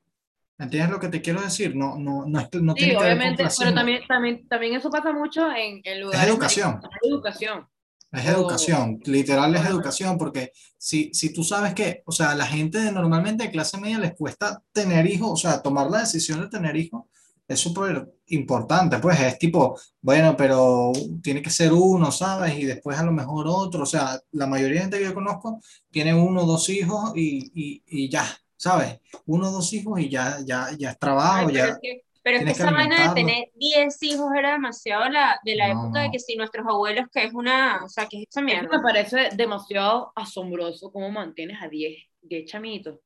¿Entiendes 0.57 0.91
lo 0.91 0.99
que 0.99 1.07
te 1.07 1.21
quiero 1.21 1.41
decir? 1.41 1.75
No, 1.75 1.97
no, 1.97 2.25
no, 2.25 2.39
es- 2.39 2.49
no 2.61 2.73
Sí, 2.73 2.79
tiene 2.79 2.93
que 2.97 2.97
ver 2.97 2.97
con 2.97 3.03
obviamente, 3.05 3.37
pero 3.37 3.47
clasismo. 3.49 3.73
también, 3.73 4.01
también, 4.07 4.47
también 4.47 4.73
eso 4.75 4.89
pasa 4.89 5.11
mucho 5.13 5.49
en, 5.51 5.81
en 5.83 6.01
lugares. 6.01 6.27
educación. 6.29 6.73
marico, 6.73 6.89
Es 6.97 7.09
educación. 7.11 7.67
Es 8.11 8.25
o- 8.25 8.29
educación, 8.31 8.99
literal 9.05 9.55
es 9.55 9.65
educación, 9.65 10.17
porque 10.17 10.51
si, 10.77 11.13
si 11.13 11.31
tú 11.31 11.43
sabes 11.43 11.73
que, 11.73 12.01
o 12.05 12.11
sea, 12.11 12.31
a 12.31 12.35
la 12.35 12.45
gente 12.45 12.79
de- 12.79 12.91
normalmente 12.91 13.43
de 13.45 13.51
clase 13.51 13.77
media 13.79 13.99
les 13.99 14.15
cuesta 14.15 14.61
tener 14.71 15.05
hijos, 15.07 15.29
o 15.31 15.35
sea, 15.37 15.61
tomar 15.61 15.89
la 15.89 15.99
decisión 15.99 16.41
de 16.41 16.49
tener 16.49 16.75
hijos, 16.75 17.03
es 17.49 17.59
súper 17.59 18.07
importante, 18.27 18.99
pues 18.99 19.19
es 19.19 19.37
tipo, 19.39 19.77
bueno, 20.01 20.37
pero 20.37 20.93
tiene 21.21 21.41
que 21.41 21.49
ser 21.49 21.73
uno, 21.73 22.11
¿sabes? 22.11 22.57
Y 22.57 22.63
después 22.65 22.97
a 22.97 23.03
lo 23.03 23.11
mejor 23.11 23.47
otro, 23.49 23.83
o 23.83 23.85
sea, 23.87 24.17
la 24.31 24.47
mayoría 24.47 24.75
de 24.75 24.81
gente 24.83 24.99
que 24.99 25.05
yo 25.05 25.13
conozco 25.13 25.59
tiene 25.91 26.13
uno 26.13 26.43
o 26.43 26.45
dos 26.45 26.69
hijos 26.69 27.11
y, 27.15 27.51
y, 27.53 27.83
y 27.87 28.09
ya, 28.09 28.25
¿sabes? 28.55 28.99
Uno 29.25 29.49
o 29.49 29.51
dos 29.51 29.73
hijos 29.73 29.99
y 29.99 30.09
ya, 30.09 30.37
ya, 30.45 30.67
ya 30.77 30.91
es 30.91 30.99
trabajo, 30.99 31.39
Ay, 31.39 31.45
pero 31.47 31.57
ya. 31.57 31.73
es 31.73 31.79
que, 31.81 32.01
pero 32.21 32.37
es 32.37 32.43
que 32.45 32.51
esa 32.51 32.71
vaina 32.71 33.07
de 33.09 33.15
tener 33.15 33.45
10 33.55 34.03
hijos 34.03 34.27
era 34.37 34.51
demasiado 34.51 35.09
la, 35.09 35.39
de 35.43 35.55
la 35.55 35.73
No, 35.73 35.85
época 35.85 36.01
de 36.01 36.05
no. 36.07 36.11
que 36.11 36.19
si 36.19 36.35
nuestros 36.35 36.67
abuelos, 36.67 37.05
que 37.11 37.23
es 37.25 37.33
una, 37.33 37.81
o 37.83 37.89
sea, 37.89 38.05
que 38.07 38.17
es 38.21 38.27
esa 38.29 38.41
Eso 38.41 38.45
mierda. 38.45 38.77
me 38.77 38.83
parece 38.83 39.29
demasiado 39.35 40.11
asombroso 40.15 40.91
cómo 40.91 41.09
mantienes 41.09 41.57
a 41.61 41.67
10, 41.67 41.97
10 42.21 42.45
chamitos. 42.51 42.99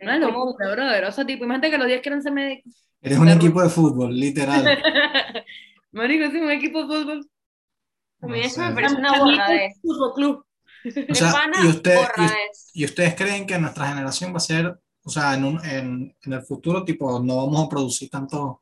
Una 0.00 0.18
Como- 0.20 0.46
locura, 0.46 0.72
brother. 0.72 1.04
O 1.04 1.12
sea, 1.12 1.24
tipo, 1.24 1.44
imagínate 1.44 1.70
que 1.70 1.78
los 1.78 1.86
10 1.86 2.00
quieren 2.02 2.22
ser 2.22 2.32
médicos. 2.32 2.72
Eres 3.06 3.18
un 3.24 3.28
equipo 3.28 3.62
de 3.62 3.68
fútbol, 3.70 4.14
literal. 4.18 4.64
Marico, 5.92 6.30
sí, 6.30 6.38
un 6.38 6.50
equipo 6.50 6.80
de 6.82 6.86
fútbol. 6.86 7.30
A 8.22 8.26
mí 8.26 8.40
No 8.40 8.44
eso 8.44 8.60
me 8.60 8.68
sé. 8.68 8.74
parece 8.74 8.94
una 8.96 9.18
borradez. 9.18 9.72
Fútbol 9.82 10.12
club. 10.14 10.42
O 11.10 11.14
sea, 11.14 11.34
y 11.64 11.66
usted, 11.66 11.98
y, 12.74 12.82
y 12.82 12.84
ustedes 12.84 13.16
creen 13.16 13.44
que 13.46 13.58
nuestra 13.58 13.88
generación 13.88 14.32
va 14.32 14.36
a 14.36 14.40
ser, 14.40 14.78
o 15.02 15.10
sea, 15.10 15.34
en, 15.34 15.44
un, 15.44 15.64
en, 15.64 16.16
en 16.22 16.32
el 16.32 16.42
futuro, 16.42 16.84
tipo, 16.84 17.18
no 17.18 17.38
vamos 17.38 17.66
a 17.66 17.68
producir 17.68 18.08
tanto, 18.08 18.60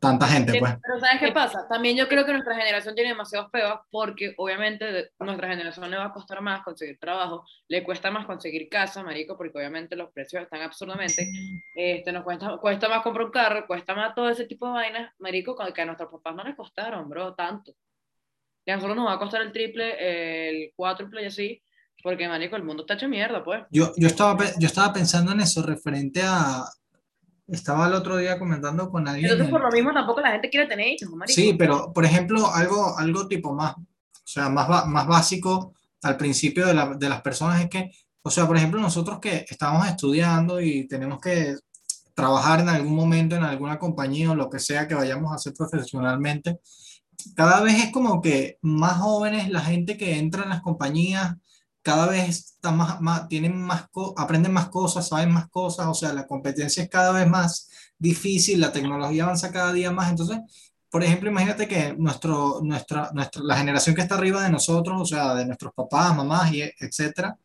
tanta 0.00 0.26
gente, 0.26 0.58
pues. 0.58 0.76
Pero 0.82 1.00
¿sabes 1.00 1.20
qué 1.20 1.32
pasa? 1.32 1.66
También 1.68 1.96
yo 1.96 2.08
creo 2.08 2.24
que 2.24 2.32
nuestra 2.32 2.54
generación 2.54 2.94
tiene 2.94 3.10
demasiados 3.10 3.50
peos 3.50 3.80
porque 3.90 4.34
obviamente 4.36 5.10
nuestra 5.18 5.48
generación 5.48 5.90
le 5.90 5.96
va 5.96 6.06
a 6.06 6.12
costar 6.12 6.40
más 6.40 6.62
conseguir 6.62 6.98
trabajo, 6.98 7.44
le 7.68 7.82
cuesta 7.82 8.10
más 8.10 8.26
conseguir 8.26 8.68
casa, 8.68 9.02
marico, 9.02 9.36
porque 9.36 9.58
obviamente 9.58 9.96
los 9.96 10.10
precios 10.12 10.42
están 10.42 10.62
absurdamente, 10.62 11.30
este, 11.74 12.12
nos 12.12 12.24
cuesta, 12.24 12.56
cuesta 12.58 12.88
más 12.88 13.02
comprar 13.02 13.26
un 13.26 13.32
carro, 13.32 13.66
cuesta 13.66 13.94
más 13.94 14.14
todo 14.14 14.28
ese 14.28 14.46
tipo 14.46 14.66
de 14.66 14.72
vainas, 14.72 15.12
marico, 15.18 15.56
que 15.74 15.82
a 15.82 15.86
nuestros 15.86 16.10
papás 16.10 16.34
no 16.34 16.44
les 16.44 16.56
costaron, 16.56 17.08
bro, 17.08 17.34
tanto. 17.34 17.72
Y 18.64 18.70
a 18.70 18.76
nosotros 18.76 18.96
nos 18.96 19.06
va 19.06 19.14
a 19.14 19.18
costar 19.18 19.42
el 19.42 19.52
triple, 19.52 20.48
el 20.48 20.72
cuádruple 20.76 21.22
y 21.22 21.26
así, 21.26 21.62
porque, 22.02 22.28
marico, 22.28 22.56
el 22.56 22.64
mundo 22.64 22.82
está 22.82 22.94
hecho 22.94 23.08
mierda, 23.08 23.44
pues. 23.44 23.62
Yo, 23.70 23.92
yo, 23.96 24.06
estaba, 24.06 24.36
yo 24.58 24.66
estaba 24.66 24.92
pensando 24.92 25.32
en 25.32 25.40
eso 25.40 25.62
referente 25.62 26.22
a... 26.24 26.64
Estaba 27.50 27.88
el 27.88 27.94
otro 27.94 28.16
día 28.16 28.38
comentando 28.38 28.88
con 28.90 29.06
alguien. 29.08 29.26
Entonces, 29.30 29.46
en- 29.46 29.52
por 29.52 29.62
lo 29.62 29.70
mismo, 29.70 29.92
tampoco 29.92 30.20
la 30.20 30.32
gente 30.32 30.50
quiere 30.50 30.66
tener 30.66 30.88
hijos, 30.88 31.10
marico. 31.14 31.34
Sí, 31.34 31.54
pero 31.54 31.92
por 31.92 32.04
ejemplo, 32.04 32.52
algo, 32.52 32.96
algo 32.98 33.26
tipo 33.28 33.54
más, 33.54 33.74
o 33.76 33.82
sea, 34.24 34.48
más, 34.48 34.86
más 34.86 35.06
básico 35.06 35.74
al 36.02 36.16
principio 36.16 36.66
de, 36.66 36.74
la- 36.74 36.94
de 36.94 37.08
las 37.08 37.20
personas 37.22 37.60
es 37.60 37.68
que, 37.68 37.90
o 38.22 38.30
sea, 38.30 38.46
por 38.46 38.56
ejemplo, 38.56 38.80
nosotros 38.80 39.18
que 39.18 39.44
estamos 39.48 39.86
estudiando 39.88 40.60
y 40.60 40.86
tenemos 40.86 41.18
que 41.20 41.56
trabajar 42.14 42.60
en 42.60 42.68
algún 42.68 42.94
momento 42.94 43.34
en 43.36 43.44
alguna 43.44 43.78
compañía 43.78 44.30
o 44.30 44.34
lo 44.34 44.48
que 44.50 44.58
sea 44.58 44.86
que 44.86 44.94
vayamos 44.94 45.32
a 45.32 45.36
hacer 45.36 45.52
profesionalmente, 45.54 46.60
cada 47.34 47.60
vez 47.62 47.82
es 47.84 47.92
como 47.92 48.20
que 48.22 48.58
más 48.62 48.98
jóvenes, 48.98 49.48
la 49.50 49.60
gente 49.60 49.96
que 49.96 50.18
entra 50.18 50.42
en 50.44 50.50
las 50.50 50.60
compañías, 50.62 51.34
cada 51.82 52.06
vez 52.06 52.28
está 52.28 52.72
más, 52.72 53.00
más, 53.00 53.28
tienen 53.28 53.60
más, 53.60 53.86
aprenden 54.16 54.52
más 54.52 54.68
cosas, 54.68 55.08
saben 55.08 55.32
más 55.32 55.48
cosas, 55.48 55.86
o 55.88 55.94
sea, 55.94 56.12
la 56.12 56.26
competencia 56.26 56.82
es 56.82 56.88
cada 56.88 57.12
vez 57.12 57.28
más 57.28 57.68
difícil, 57.98 58.60
la 58.60 58.72
tecnología 58.72 59.24
avanza 59.24 59.52
cada 59.52 59.72
día 59.72 59.90
más, 59.90 60.10
entonces 60.10 60.40
por 60.90 61.04
ejemplo, 61.04 61.30
imagínate 61.30 61.68
que 61.68 61.94
nuestro, 61.96 62.60
nuestra, 62.62 63.10
nuestra, 63.14 63.42
la 63.44 63.56
generación 63.56 63.94
que 63.94 64.02
está 64.02 64.16
arriba 64.16 64.42
de 64.42 64.50
nosotros, 64.50 65.00
o 65.00 65.06
sea, 65.06 65.34
de 65.34 65.46
nuestros 65.46 65.72
papás, 65.72 66.16
mamás, 66.16 66.52
y 66.52 66.62
etcétera, 66.62 67.38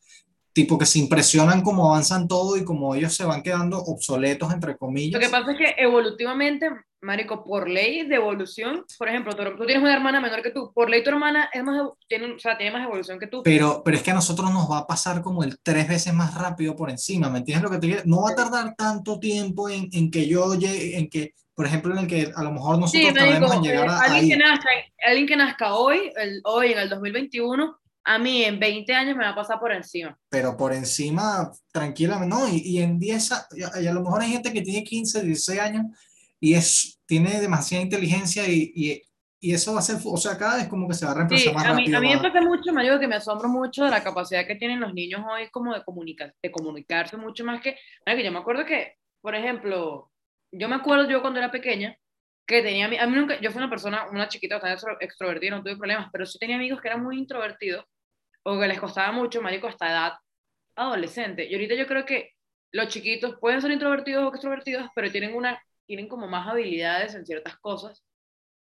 tipo 0.56 0.78
que 0.78 0.86
se 0.86 1.00
impresionan 1.00 1.62
cómo 1.62 1.92
avanzan 1.92 2.30
todo 2.30 2.56
y 2.56 2.64
cómo 2.64 2.96
ellos 2.96 3.14
se 3.14 3.26
van 3.26 3.44
quedando 3.44 3.78
obsoletos, 3.78 4.54
entre 4.54 4.78
comillas. 4.78 5.22
Lo 5.22 5.28
que 5.28 5.30
pasa 5.30 5.52
es 5.52 5.58
que 5.58 5.76
evolutivamente, 5.78 6.70
marico, 7.02 7.44
por 7.44 7.70
ley 7.70 8.08
de 8.08 8.16
evolución, 8.16 8.86
por 8.98 9.10
ejemplo, 9.10 9.36
tú, 9.36 9.44
tú 9.58 9.66
tienes 9.66 9.84
una 9.84 9.94
hermana 9.94 10.22
menor 10.22 10.42
que 10.42 10.52
tú, 10.52 10.72
por 10.74 10.90
ley 10.90 11.04
tu 11.04 11.10
hermana 11.10 11.50
es 11.54 11.62
más, 11.62 11.90
tiene, 12.08 12.34
o 12.34 12.40
sea, 12.40 12.58
tiene 12.58 12.72
más 12.72 12.86
evolución 12.86 13.20
que 13.20 13.28
tú. 13.28 13.44
Pero, 13.44 13.82
pero 13.84 13.98
es 13.98 14.04
que 14.04 14.12
a 14.12 14.16
nosotros 14.16 14.50
nos 14.54 14.72
va 14.72 14.80
a 14.80 14.88
pasar 14.88 15.22
como 15.22 15.44
el 15.44 15.60
tres 15.62 15.90
veces 15.90 16.14
más 16.14 16.34
rápido 16.34 16.74
por 16.74 16.90
encima, 16.90 17.30
¿me 17.30 17.40
entiendes 17.40 17.64
lo 17.64 17.70
que 17.70 17.80
te 17.80 17.88
quiero? 17.88 18.04
No 18.06 18.22
va 18.22 18.30
a 18.30 18.36
tardar 18.36 18.76
tanto 18.78 19.20
tiempo 19.20 19.68
en, 19.68 19.90
en 19.92 20.10
que 20.10 20.26
yo 20.26 20.56
llegue, 20.56 20.98
en 20.98 21.10
que, 21.10 21.34
por 21.54 21.66
ejemplo, 21.66 21.92
en 21.92 22.00
el 22.00 22.08
que 22.08 22.32
a 22.34 22.44
lo 22.44 22.54
mejor 22.54 22.80
nosotros 22.80 23.10
Sí, 23.10 23.14
marico, 23.14 23.54
en 23.54 23.62
llegar 23.62 23.88
eh, 23.88 23.90
a, 23.90 24.00
alguien, 24.00 24.22
ahí. 24.22 24.30
que 24.30 24.38
nazca, 24.38 24.70
alguien 25.06 25.28
que 25.28 25.36
nazca 25.36 25.76
hoy, 25.76 26.14
el, 26.16 26.40
hoy 26.46 26.72
en 26.72 26.80
el 26.80 26.88
2021, 26.88 27.78
a 28.06 28.20
mí 28.20 28.44
en 28.44 28.60
20 28.60 28.94
años 28.94 29.16
me 29.18 29.24
va 29.26 29.32
a 29.32 29.36
pasar 29.36 29.60
por 29.60 29.72
encima. 29.72 30.18
pero 30.30 30.56
por 30.58 30.74
encima, 30.74 31.52
tranquilamente, 31.72 32.36
¿no? 32.36 32.48
Y, 32.48 32.58
y 32.64 32.82
en 32.82 33.00
10, 33.00 33.32
a- 33.32 33.48
y 33.56 33.88
a, 33.88 33.94
lo 33.94 34.02
mejor 34.02 34.22
hay 34.22 34.32
gente 34.32 34.52
que 34.54 34.62
tiene 34.62 34.84
15, 34.84 35.22
16 35.22 35.60
años 35.60 35.86
y 36.40 36.54
es, 36.54 37.00
tiene 37.06 37.40
demasiada 37.40 37.84
inteligencia 37.84 38.48
y, 38.48 38.72
y, 38.76 39.02
y 39.40 39.54
eso 39.54 39.74
va 39.74 39.80
a 39.80 39.82
ser, 39.84 39.98
o 40.04 40.18
sea, 40.18 40.38
cada 40.38 40.58
vez 40.58 40.68
como 40.68 40.88
que 40.88 40.94
se 40.94 41.06
va 41.06 41.12
a 41.12 41.16
Sí, 41.16 41.20
reemplazar 41.20 41.54
más 41.54 41.66
a 41.66 41.74
mí, 41.74 41.82
rápido. 41.84 41.98
a 41.98 42.02
mí 42.02 42.10
me 42.10 42.18
pasa 42.18 42.42
mucho, 42.42 42.74
marico, 42.74 43.00
que 43.00 43.08
me 43.08 43.16
asombro 43.16 43.48
mucho 43.50 43.84
de 43.86 43.92
la 43.92 44.04
capacidad 44.04 44.46
que 44.46 44.56
tienen 44.56 44.80
los 44.80 44.94
niños 44.94 45.22
hoy 45.30 45.50
como 45.52 45.74
de, 45.74 45.84
comunica 45.84 46.32
de 46.42 46.52
comunicarse 46.52 47.18
mucho 47.18 47.44
más 47.46 47.62
que, 47.62 47.78
marico, 48.06 48.24
yo 48.24 48.32
me 48.32 48.40
acuerdo 48.40 48.66
que, 48.66 48.96
por 49.22 49.36
ejemplo, 49.36 50.12
yo 50.52 50.70
me 50.70 50.76
acuerdo 50.76 51.10
yo 51.10 51.22
cuando 51.22 51.40
era 51.40 51.52
pequeña, 51.52 51.98
que 52.48 52.62
tenía, 52.62 52.86
a 52.86 53.08
mí 53.08 53.16
nunca, 53.16 53.40
yo 53.42 53.50
fui 53.52 53.58
una 53.58 53.70
persona, 53.70 54.08
una 54.12 54.28
chiquita 54.28 54.56
bastante 54.60 54.76
extro- 54.86 54.98
extrovertida, 55.00 55.52
no 55.56 55.64
tuve 55.64 55.78
problemas, 55.78 56.10
pero 56.12 56.26
sí 56.26 56.38
tenía 56.38 56.58
amigos 56.58 56.80
que 56.82 56.88
eran 56.90 57.04
muy 57.04 57.18
introvertidos 57.18 57.86
o 58.46 58.60
que 58.60 58.68
les 58.68 58.80
costaba 58.80 59.12
mucho, 59.12 59.42
marico, 59.42 59.68
hasta 59.68 59.90
edad 59.90 60.14
adolescente. 60.76 61.46
Y 61.50 61.54
ahorita 61.54 61.76
yo 61.76 61.88
creo 61.88 62.06
que 62.06 62.32
los 62.72 62.88
chiquitos 62.90 63.38
pueden 63.40 63.62
ser 63.62 63.72
introvertidos 63.72 64.24
o 64.26 64.30
extrovertidos, 64.30 64.88
pero 64.96 65.12
tienen 65.12 65.36
una, 65.36 65.62
tienen 65.86 66.08
como 66.08 66.28
más 66.28 66.48
habilidades 66.48 67.16
en 67.16 67.26
ciertas 67.26 67.58
cosas 67.58 68.04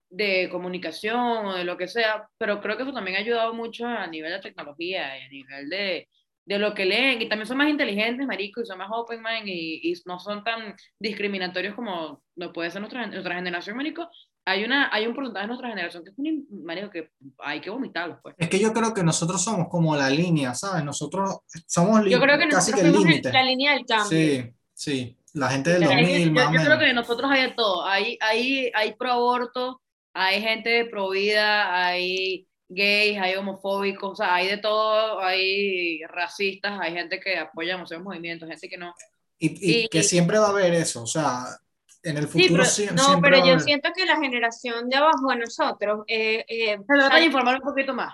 de 0.09 0.49
comunicación 0.51 1.47
o 1.47 1.55
de 1.55 1.63
lo 1.65 1.77
que 1.77 1.87
sea, 1.87 2.27
pero 2.37 2.61
creo 2.61 2.77
que 2.77 2.83
eso 2.83 2.93
también 2.93 3.17
ha 3.17 3.21
ayudado 3.21 3.53
mucho 3.53 3.87
a 3.87 4.07
nivel 4.07 4.31
de 4.33 4.39
tecnología 4.41 5.17
y 5.19 5.23
a 5.23 5.29
nivel 5.29 5.69
de, 5.69 6.09
de 6.45 6.59
lo 6.59 6.73
que 6.75 6.85
leen, 6.85 7.21
y 7.21 7.29
también 7.29 7.47
son 7.47 7.57
más 7.57 7.69
inteligentes, 7.69 8.27
marico, 8.27 8.61
y 8.61 8.65
son 8.65 8.77
más 8.77 8.89
open 8.91 9.21
mind 9.23 9.47
y, 9.47 9.91
y 9.91 9.93
no 10.05 10.19
son 10.19 10.43
tan 10.43 10.75
discriminatorios 10.99 11.75
como 11.75 12.23
lo 12.35 12.53
puede 12.53 12.69
ser 12.71 12.81
nuestra, 12.81 13.07
nuestra 13.07 13.35
generación, 13.35 13.77
marico. 13.77 14.09
Hay, 14.45 14.63
una, 14.65 14.89
hay 14.93 15.07
un 15.07 15.15
porcentaje 15.15 15.43
de 15.43 15.47
nuestra 15.47 15.69
generación 15.69 16.03
que 16.03 16.09
es 16.09 16.15
un, 16.17 16.47
marico, 16.65 16.89
que 16.89 17.11
hay 17.39 17.61
que 17.61 17.69
vomitarlos, 17.69 18.17
pues. 18.21 18.35
Es 18.37 18.49
que 18.49 18.59
yo 18.59 18.73
creo 18.73 18.93
que 18.93 19.03
nosotros 19.03 19.41
somos 19.41 19.69
como 19.69 19.95
la 19.95 20.09
línea, 20.09 20.53
¿sabes? 20.53 20.83
Nosotros 20.83 21.37
somos 21.65 22.03
Yo 22.09 22.19
creo 22.19 22.37
que 22.37 22.49
casi 22.49 22.71
nosotros 22.71 22.81
que 22.81 22.87
el 22.87 22.93
límite. 23.09 23.31
la 23.31 23.43
línea 23.43 23.73
del 23.73 23.85
cambio. 23.85 24.09
Sí, 24.09 24.53
sí, 24.73 25.17
la 25.33 25.49
gente 25.49 25.69
del 25.71 25.83
Yo- 25.83 25.89
2000 25.89 26.25
yo, 26.27 26.31
más 26.33 26.43
yo 26.45 26.51
menos. 26.51 26.65
creo 26.65 26.79
que 26.79 26.85
de 26.85 26.93
nosotros 26.93 27.31
hay 27.31 27.41
de 27.43 27.51
todo. 27.51 27.85
Hay, 27.87 28.17
hay, 28.19 28.71
hay 28.75 28.93
pro 28.95 29.11
aborto, 29.13 29.81
hay 30.13 30.41
gente 30.41 30.85
pro 30.91 31.09
vida, 31.11 31.85
hay 31.85 32.45
gays, 32.67 33.19
hay 33.19 33.35
homofóbicos, 33.35 34.11
o 34.11 34.15
sea, 34.15 34.35
hay 34.35 34.47
de 34.47 34.57
todo, 34.57 35.21
hay 35.21 36.01
racistas, 36.07 36.79
hay 36.81 36.91
gente 36.93 37.19
que 37.19 37.37
apoya 37.37 37.81
esos 37.81 38.01
movimientos, 38.01 38.49
gente 38.49 38.67
que 38.67 38.77
no. 38.77 38.93
Y, 39.39 39.47
y 39.47 39.83
y- 39.83 39.87
que 39.87 40.03
siempre 40.03 40.37
va 40.37 40.47
a 40.47 40.49
haber 40.49 40.73
eso, 40.73 41.03
o 41.03 41.07
sea, 41.07 41.45
en 42.03 42.17
el 42.17 42.27
Sí, 42.27 42.43
futuro 42.43 42.63
pero- 42.63 42.65
sie- 42.65 42.91
No, 42.91 43.21
pero 43.21 43.37
va 43.37 43.43
a 43.43 43.45
yo 43.47 43.51
haber. 43.53 43.61
siento 43.61 43.89
que 43.95 44.05
la 44.05 44.17
generación 44.17 44.89
de 44.89 44.97
abajo 44.97 45.29
de 45.29 45.37
nosotros, 45.37 46.03
eh, 46.07 46.45
eh, 46.47 46.77
de 46.77 47.25
informar 47.25 47.55
un 47.55 47.61
poquito 47.61 47.93
más. 47.93 48.13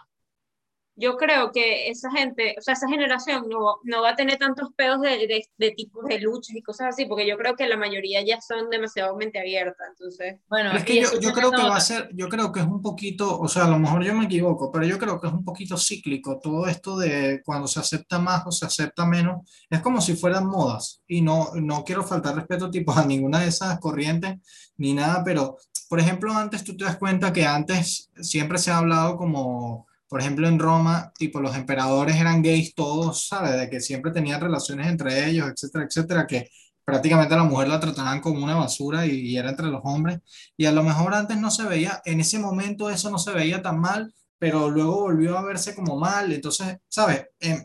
Yo 1.00 1.16
creo 1.16 1.52
que 1.52 1.90
esa 1.90 2.12
gente, 2.12 2.56
o 2.58 2.62
sea, 2.62 2.74
esa 2.74 2.88
generación 2.90 3.48
no, 3.50 3.78
no 3.84 4.02
va 4.02 4.12
a 4.12 4.16
tener 4.16 4.38
tantos 4.38 4.70
pedos 4.76 5.00
de, 5.02 5.10
de, 5.28 5.46
de 5.58 5.72
tipos 5.72 6.06
de 6.06 6.20
luchas 6.20 6.56
y 6.56 6.62
cosas 6.62 6.90
así, 6.90 7.06
porque 7.06 7.28
yo 7.28 7.38
creo 7.38 7.56
que 7.56 7.68
la 7.68 7.78
mayoría 7.78 8.22
ya 8.26 8.42
son 8.42 8.70
demasiado 8.70 9.16
mente 9.16 9.40
abierta, 9.40 9.84
entonces, 9.90 10.40
Bueno, 10.50 10.72
es 10.74 10.84
que 10.84 11.02
yo, 11.02 11.20
yo 11.20 11.32
creo 11.32 11.52
que 11.52 11.62
va 11.62 11.78
a 11.78 11.82
ser, 11.82 12.10
yo 12.14 12.28
creo 12.28 12.52
que 12.52 12.60
es 12.60 12.66
un 12.66 12.82
poquito, 12.82 13.40
o 13.40 13.48
sea, 13.48 13.66
a 13.66 13.70
lo 13.70 13.80
mejor 13.80 14.04
yo 14.04 14.14
me 14.14 14.26
equivoco, 14.26 14.72
pero 14.72 14.86
yo 14.86 14.98
creo 14.98 15.20
que 15.20 15.28
es 15.28 15.34
un 15.34 15.46
poquito 15.46 15.78
cíclico 15.78 16.40
todo 16.40 16.68
esto 16.68 16.98
de 16.98 17.42
cuando 17.46 17.68
se 17.68 17.80
acepta 17.80 18.20
más 18.20 18.46
o 18.46 18.52
se 18.52 18.66
acepta 18.66 19.06
menos, 19.06 19.50
es 19.70 19.80
como 19.80 20.02
si 20.02 20.16
fueran 20.16 20.48
modas 20.48 21.02
y 21.08 21.22
no, 21.22 21.52
no 21.56 21.84
quiero 21.86 22.04
faltar 22.04 22.36
respeto 22.36 22.70
tipo 22.70 22.92
a 22.92 23.06
ninguna 23.06 23.40
de 23.40 23.48
esas 23.48 23.80
corrientes 23.80 24.38
ni 24.78 24.94
nada, 24.94 25.24
pero 25.24 25.58
por 25.88 26.00
ejemplo 26.00 26.34
antes 26.34 26.64
tú 26.64 26.76
te 26.76 26.84
das 26.84 26.98
cuenta 26.98 27.32
que 27.32 27.46
antes 27.46 28.10
siempre 28.22 28.58
se 28.58 28.72
ha 28.72 28.78
hablado 28.78 29.18
como, 29.18 29.88
por 30.10 30.22
ejemplo 30.22 30.48
en 30.50 30.60
Roma, 30.60 31.14
tipo 31.18 31.40
los 31.42 31.56
emperadores 31.56 32.18
eran 32.18 32.42
gays 32.44 32.76
todos, 32.76 33.28
¿sabes? 33.30 33.54
De 33.60 33.70
que 33.70 33.82
siempre 33.82 34.12
tenían 34.12 34.42
relaciones 34.42 34.88
entre 34.88 35.30
ellos, 35.30 35.48
etcétera, 35.50 35.86
etcétera, 35.86 36.28
que 36.28 36.50
prácticamente 36.86 37.36
a 37.36 37.38
la 37.38 37.44
mujer 37.46 37.68
la 37.70 37.80
trataban 37.80 38.22
como 38.22 38.44
una 38.44 38.56
basura 38.56 39.06
y, 39.06 39.12
y 39.12 39.38
era 39.38 39.50
entre 39.52 39.68
los 39.68 39.82
hombres. 39.86 40.20
Y 40.58 40.66
a 40.66 40.72
lo 40.72 40.84
mejor 40.84 41.14
antes 41.14 41.38
no 41.38 41.52
se 41.52 41.64
veía, 41.66 42.02
en 42.06 42.20
ese 42.22 42.40
momento 42.40 42.90
eso 42.90 43.12
no 43.12 43.20
se 43.20 43.34
veía 43.34 43.62
tan 43.62 43.80
mal, 43.80 44.14
pero 44.40 44.70
luego 44.70 45.02
volvió 45.02 45.38
a 45.38 45.44
verse 45.44 45.76
como 45.76 45.98
mal. 45.98 46.32
Entonces, 46.34 46.78
¿sabes? 46.88 47.26
Em, 47.40 47.64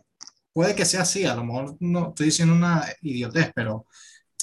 puede 0.53 0.75
que 0.75 0.85
sea 0.85 1.03
así, 1.03 1.25
a 1.27 1.35
lo 1.35 1.45
mejor 1.45 1.77
no 1.81 2.09
estoy 2.11 2.27
diciendo 2.27 2.55
una 2.55 2.85
idiotez, 3.03 3.53
pero, 3.55 3.87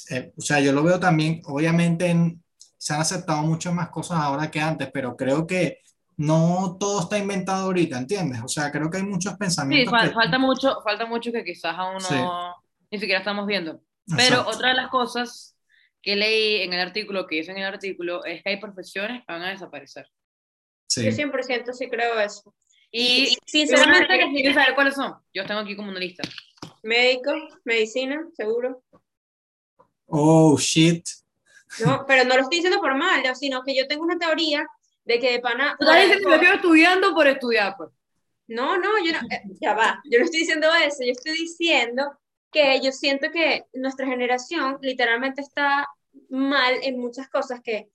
eh, 0.09 0.33
o 0.37 0.41
sea, 0.41 0.59
yo 0.59 0.73
lo 0.73 0.83
veo 0.83 0.99
también, 0.99 1.41
obviamente 1.45 2.07
en- 2.07 2.43
se 2.77 2.93
han 2.93 3.01
aceptado 3.01 3.43
muchas 3.43 3.73
más 3.73 3.89
cosas 3.89 4.19
ahora 4.19 4.49
que 4.51 4.59
antes, 4.59 4.89
pero 4.93 5.15
creo 5.15 5.45
que 5.47 5.79
no 6.21 6.77
todo 6.79 7.01
está 7.01 7.17
inventado 7.17 7.65
ahorita, 7.65 7.97
¿entiendes? 7.97 8.41
O 8.43 8.47
sea, 8.47 8.71
creo 8.71 8.89
que 8.89 8.97
hay 8.97 9.03
muchos 9.03 9.33
Sí, 9.33 9.37
pensamientos 9.39 9.93
fal- 9.93 10.09
que... 10.09 10.13
falta 10.13 10.37
mucho, 10.39 10.81
falta 10.83 11.05
mucho 11.05 11.31
que 11.31 11.43
quizás 11.43 11.75
aún 11.77 11.95
no, 11.95 11.99
Sí. 12.01 12.15
ni 12.91 12.99
siquiera 12.99 13.19
estamos 13.19 13.45
viendo. 13.47 13.81
Pero 14.07 14.21
Exacto. 14.39 14.49
otra 14.51 14.69
de 14.69 14.75
las 14.75 14.89
cosas 14.89 15.55
que 16.01 16.15
leí 16.15 16.61
en 16.63 16.73
el 16.73 16.79
artículo, 16.79 17.27
que 17.27 17.35
dice 17.37 17.51
en 17.51 17.57
el 17.59 17.65
artículo, 17.65 18.23
es 18.25 18.41
que 18.43 18.49
hay 18.49 18.57
profesiones 18.59 19.19
que 19.25 19.31
van 19.33 19.41
a 19.43 19.49
desaparecer. 19.51 20.07
Sí. 20.87 21.03
Yo 21.05 21.11
100% 21.11 21.73
sí 21.73 21.87
creo 21.89 22.19
eso. 22.19 22.53
Y, 22.91 23.37
Sinceramente, 23.45 24.19
¿quieres 24.33 24.53
saber 24.55 24.75
cuáles 24.75 24.95
son? 24.95 25.13
Yo 25.33 25.45
tengo 25.45 25.61
aquí 25.61 25.75
como 25.75 25.89
una 25.91 25.99
lista. 25.99 26.23
médico, 26.83 27.31
medicina, 27.63 28.25
seguro. 28.35 28.83
Oh, 30.07 30.57
shit. 30.57 31.05
No, 31.85 32.03
pero 32.05 32.25
no 32.25 32.35
lo 32.35 32.41
estoy 32.41 32.57
diciendo 32.57 32.81
por 32.81 32.95
mal, 32.97 33.23
sino 33.35 33.63
que 33.63 33.75
yo 33.75 33.87
tengo 33.87 34.03
una 34.03 34.17
teoría 34.17 34.65
de 35.05 35.19
que 35.19 35.31
de 35.31 35.39
pana... 35.39 35.75
Tú 35.79 35.85
estás 35.85 36.03
diciendo 36.03 36.39
que 36.39 36.53
estudiando 36.53 37.13
por 37.13 37.27
estudiar, 37.27 37.75
pues. 37.77 37.89
No, 38.47 38.77
no, 38.77 38.89
yo 39.03 39.13
no, 39.13 39.19
eh, 39.29 39.43
ya 39.61 39.73
va, 39.73 40.01
yo 40.03 40.19
no 40.19 40.25
estoy 40.25 40.41
diciendo 40.41 40.67
eso, 40.83 41.03
yo 41.05 41.11
estoy 41.11 41.33
diciendo 41.33 42.17
que 42.51 42.81
yo 42.81 42.91
siento 42.91 43.31
que 43.31 43.65
nuestra 43.73 44.05
generación 44.05 44.77
literalmente 44.81 45.41
está 45.41 45.87
mal 46.29 46.75
en 46.83 46.99
muchas 46.99 47.29
cosas 47.29 47.61
que, 47.61 47.89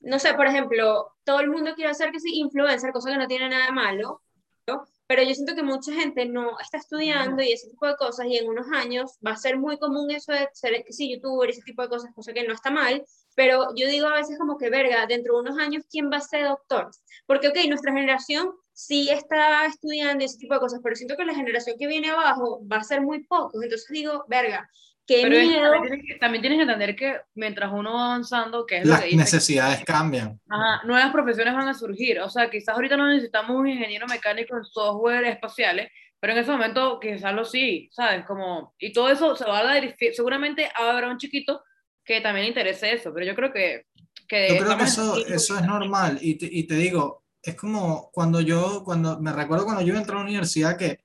no 0.00 0.18
sé, 0.20 0.34
por 0.34 0.46
ejemplo, 0.46 1.16
todo 1.24 1.40
el 1.40 1.50
mundo 1.50 1.74
quiere 1.74 1.90
hacer 1.90 2.12
que 2.12 2.20
sí 2.20 2.38
influencer, 2.38 2.92
cosa 2.92 3.10
que 3.10 3.18
no 3.18 3.26
tiene 3.26 3.48
nada 3.48 3.66
de 3.66 3.72
malo, 3.72 4.22
¿no? 4.68 4.86
Pero 5.06 5.22
yo 5.22 5.34
siento 5.34 5.54
que 5.54 5.62
mucha 5.62 5.92
gente 5.92 6.26
no 6.26 6.58
está 6.58 6.78
estudiando 6.78 7.42
y 7.42 7.52
ese 7.52 7.68
tipo 7.70 7.86
de 7.86 7.96
cosas 7.96 8.26
y 8.26 8.36
en 8.36 8.48
unos 8.48 8.66
años 8.72 9.12
va 9.24 9.32
a 9.32 9.36
ser 9.36 9.58
muy 9.58 9.78
común 9.78 10.10
eso 10.10 10.32
de 10.32 10.48
ser, 10.52 10.84
sí, 10.90 11.12
youtuber, 11.12 11.50
ese 11.50 11.62
tipo 11.62 11.82
de 11.82 11.88
cosas, 11.88 12.12
cosa 12.14 12.32
que 12.32 12.46
no 12.46 12.54
está 12.54 12.70
mal, 12.70 13.04
pero 13.34 13.68
yo 13.76 13.86
digo 13.86 14.06
a 14.06 14.14
veces 14.14 14.38
como 14.38 14.56
que, 14.56 14.70
verga, 14.70 15.06
dentro 15.06 15.34
de 15.34 15.40
unos 15.40 15.58
años, 15.58 15.84
¿quién 15.90 16.10
va 16.10 16.16
a 16.16 16.20
ser 16.20 16.44
doctor? 16.44 16.90
Porque, 17.26 17.48
ok, 17.48 17.56
nuestra 17.68 17.92
generación 17.92 18.52
sí 18.72 19.08
está 19.10 19.66
estudiando 19.66 20.24
ese 20.24 20.38
tipo 20.38 20.54
de 20.54 20.60
cosas, 20.60 20.80
pero 20.82 20.96
siento 20.96 21.16
que 21.16 21.24
la 21.24 21.34
generación 21.34 21.76
que 21.78 21.86
viene 21.86 22.10
abajo 22.10 22.60
va 22.66 22.78
a 22.78 22.84
ser 22.84 23.02
muy 23.02 23.24
poco. 23.24 23.62
Entonces 23.62 23.88
digo, 23.90 24.24
verga, 24.28 24.68
qué 25.06 25.20
Pero 25.22 25.36
es- 25.36 25.48
miedo. 25.48 25.70
también, 25.72 25.82
tienes 25.92 26.06
que, 26.06 26.18
también 26.18 26.42
tienes 26.42 26.56
que 26.58 26.62
entender 26.62 26.96
que 26.96 27.20
mientras 27.34 27.70
uno 27.72 27.94
va 27.94 28.06
avanzando, 28.06 28.66
que 28.66 28.78
es 28.78 28.84
lo 28.84 28.90
Las 28.90 29.00
que 29.00 29.06
dice, 29.06 29.16
necesidades 29.18 29.84
cambian. 29.84 30.40
Ajá, 30.48 30.82
nuevas 30.86 31.12
profesiones 31.12 31.54
van 31.54 31.68
a 31.68 31.74
surgir. 31.74 32.20
O 32.20 32.28
sea, 32.28 32.50
quizás 32.50 32.74
ahorita 32.74 32.96
no 32.96 33.06
necesitamos 33.08 33.56
un 33.56 33.68
ingeniero 33.68 34.06
mecánico 34.06 34.56
en 34.56 34.64
software 34.64 35.24
espaciales, 35.24 35.90
pero 36.18 36.32
en 36.32 36.38
ese 36.40 36.50
momento 36.50 36.98
quizás 37.00 37.32
lo 37.34 37.44
sí, 37.44 37.88
¿sabes? 37.92 38.24
Como, 38.26 38.74
y 38.78 38.92
todo 38.92 39.08
eso 39.10 39.36
se 39.36 39.44
va 39.44 39.60
a 39.60 39.64
dar, 39.64 39.94
seguramente 40.12 40.68
habrá 40.74 41.08
un 41.08 41.18
chiquito 41.18 41.62
que 42.04 42.20
también 42.20 42.44
le 42.44 42.48
interese 42.48 42.92
eso, 42.92 43.12
pero 43.12 43.26
yo 43.26 43.34
creo 43.34 43.52
que... 43.52 43.84
que 44.28 44.48
Yo 44.56 44.64
creo 44.64 44.76
que 44.78 44.84
eso, 44.84 45.16
eso 45.26 45.56
es 45.56 45.62
normal 45.62 46.18
y 46.20 46.36
te, 46.36 46.48
y 46.50 46.64
te 46.66 46.74
digo, 46.74 47.24
es 47.42 47.54
como 47.54 48.10
cuando 48.12 48.40
yo, 48.40 48.82
cuando 48.84 49.20
me 49.20 49.32
recuerdo 49.32 49.64
cuando 49.64 49.82
yo 49.82 49.94
entré 49.94 50.14
a 50.14 50.18
la 50.18 50.24
universidad 50.24 50.76
que, 50.76 51.00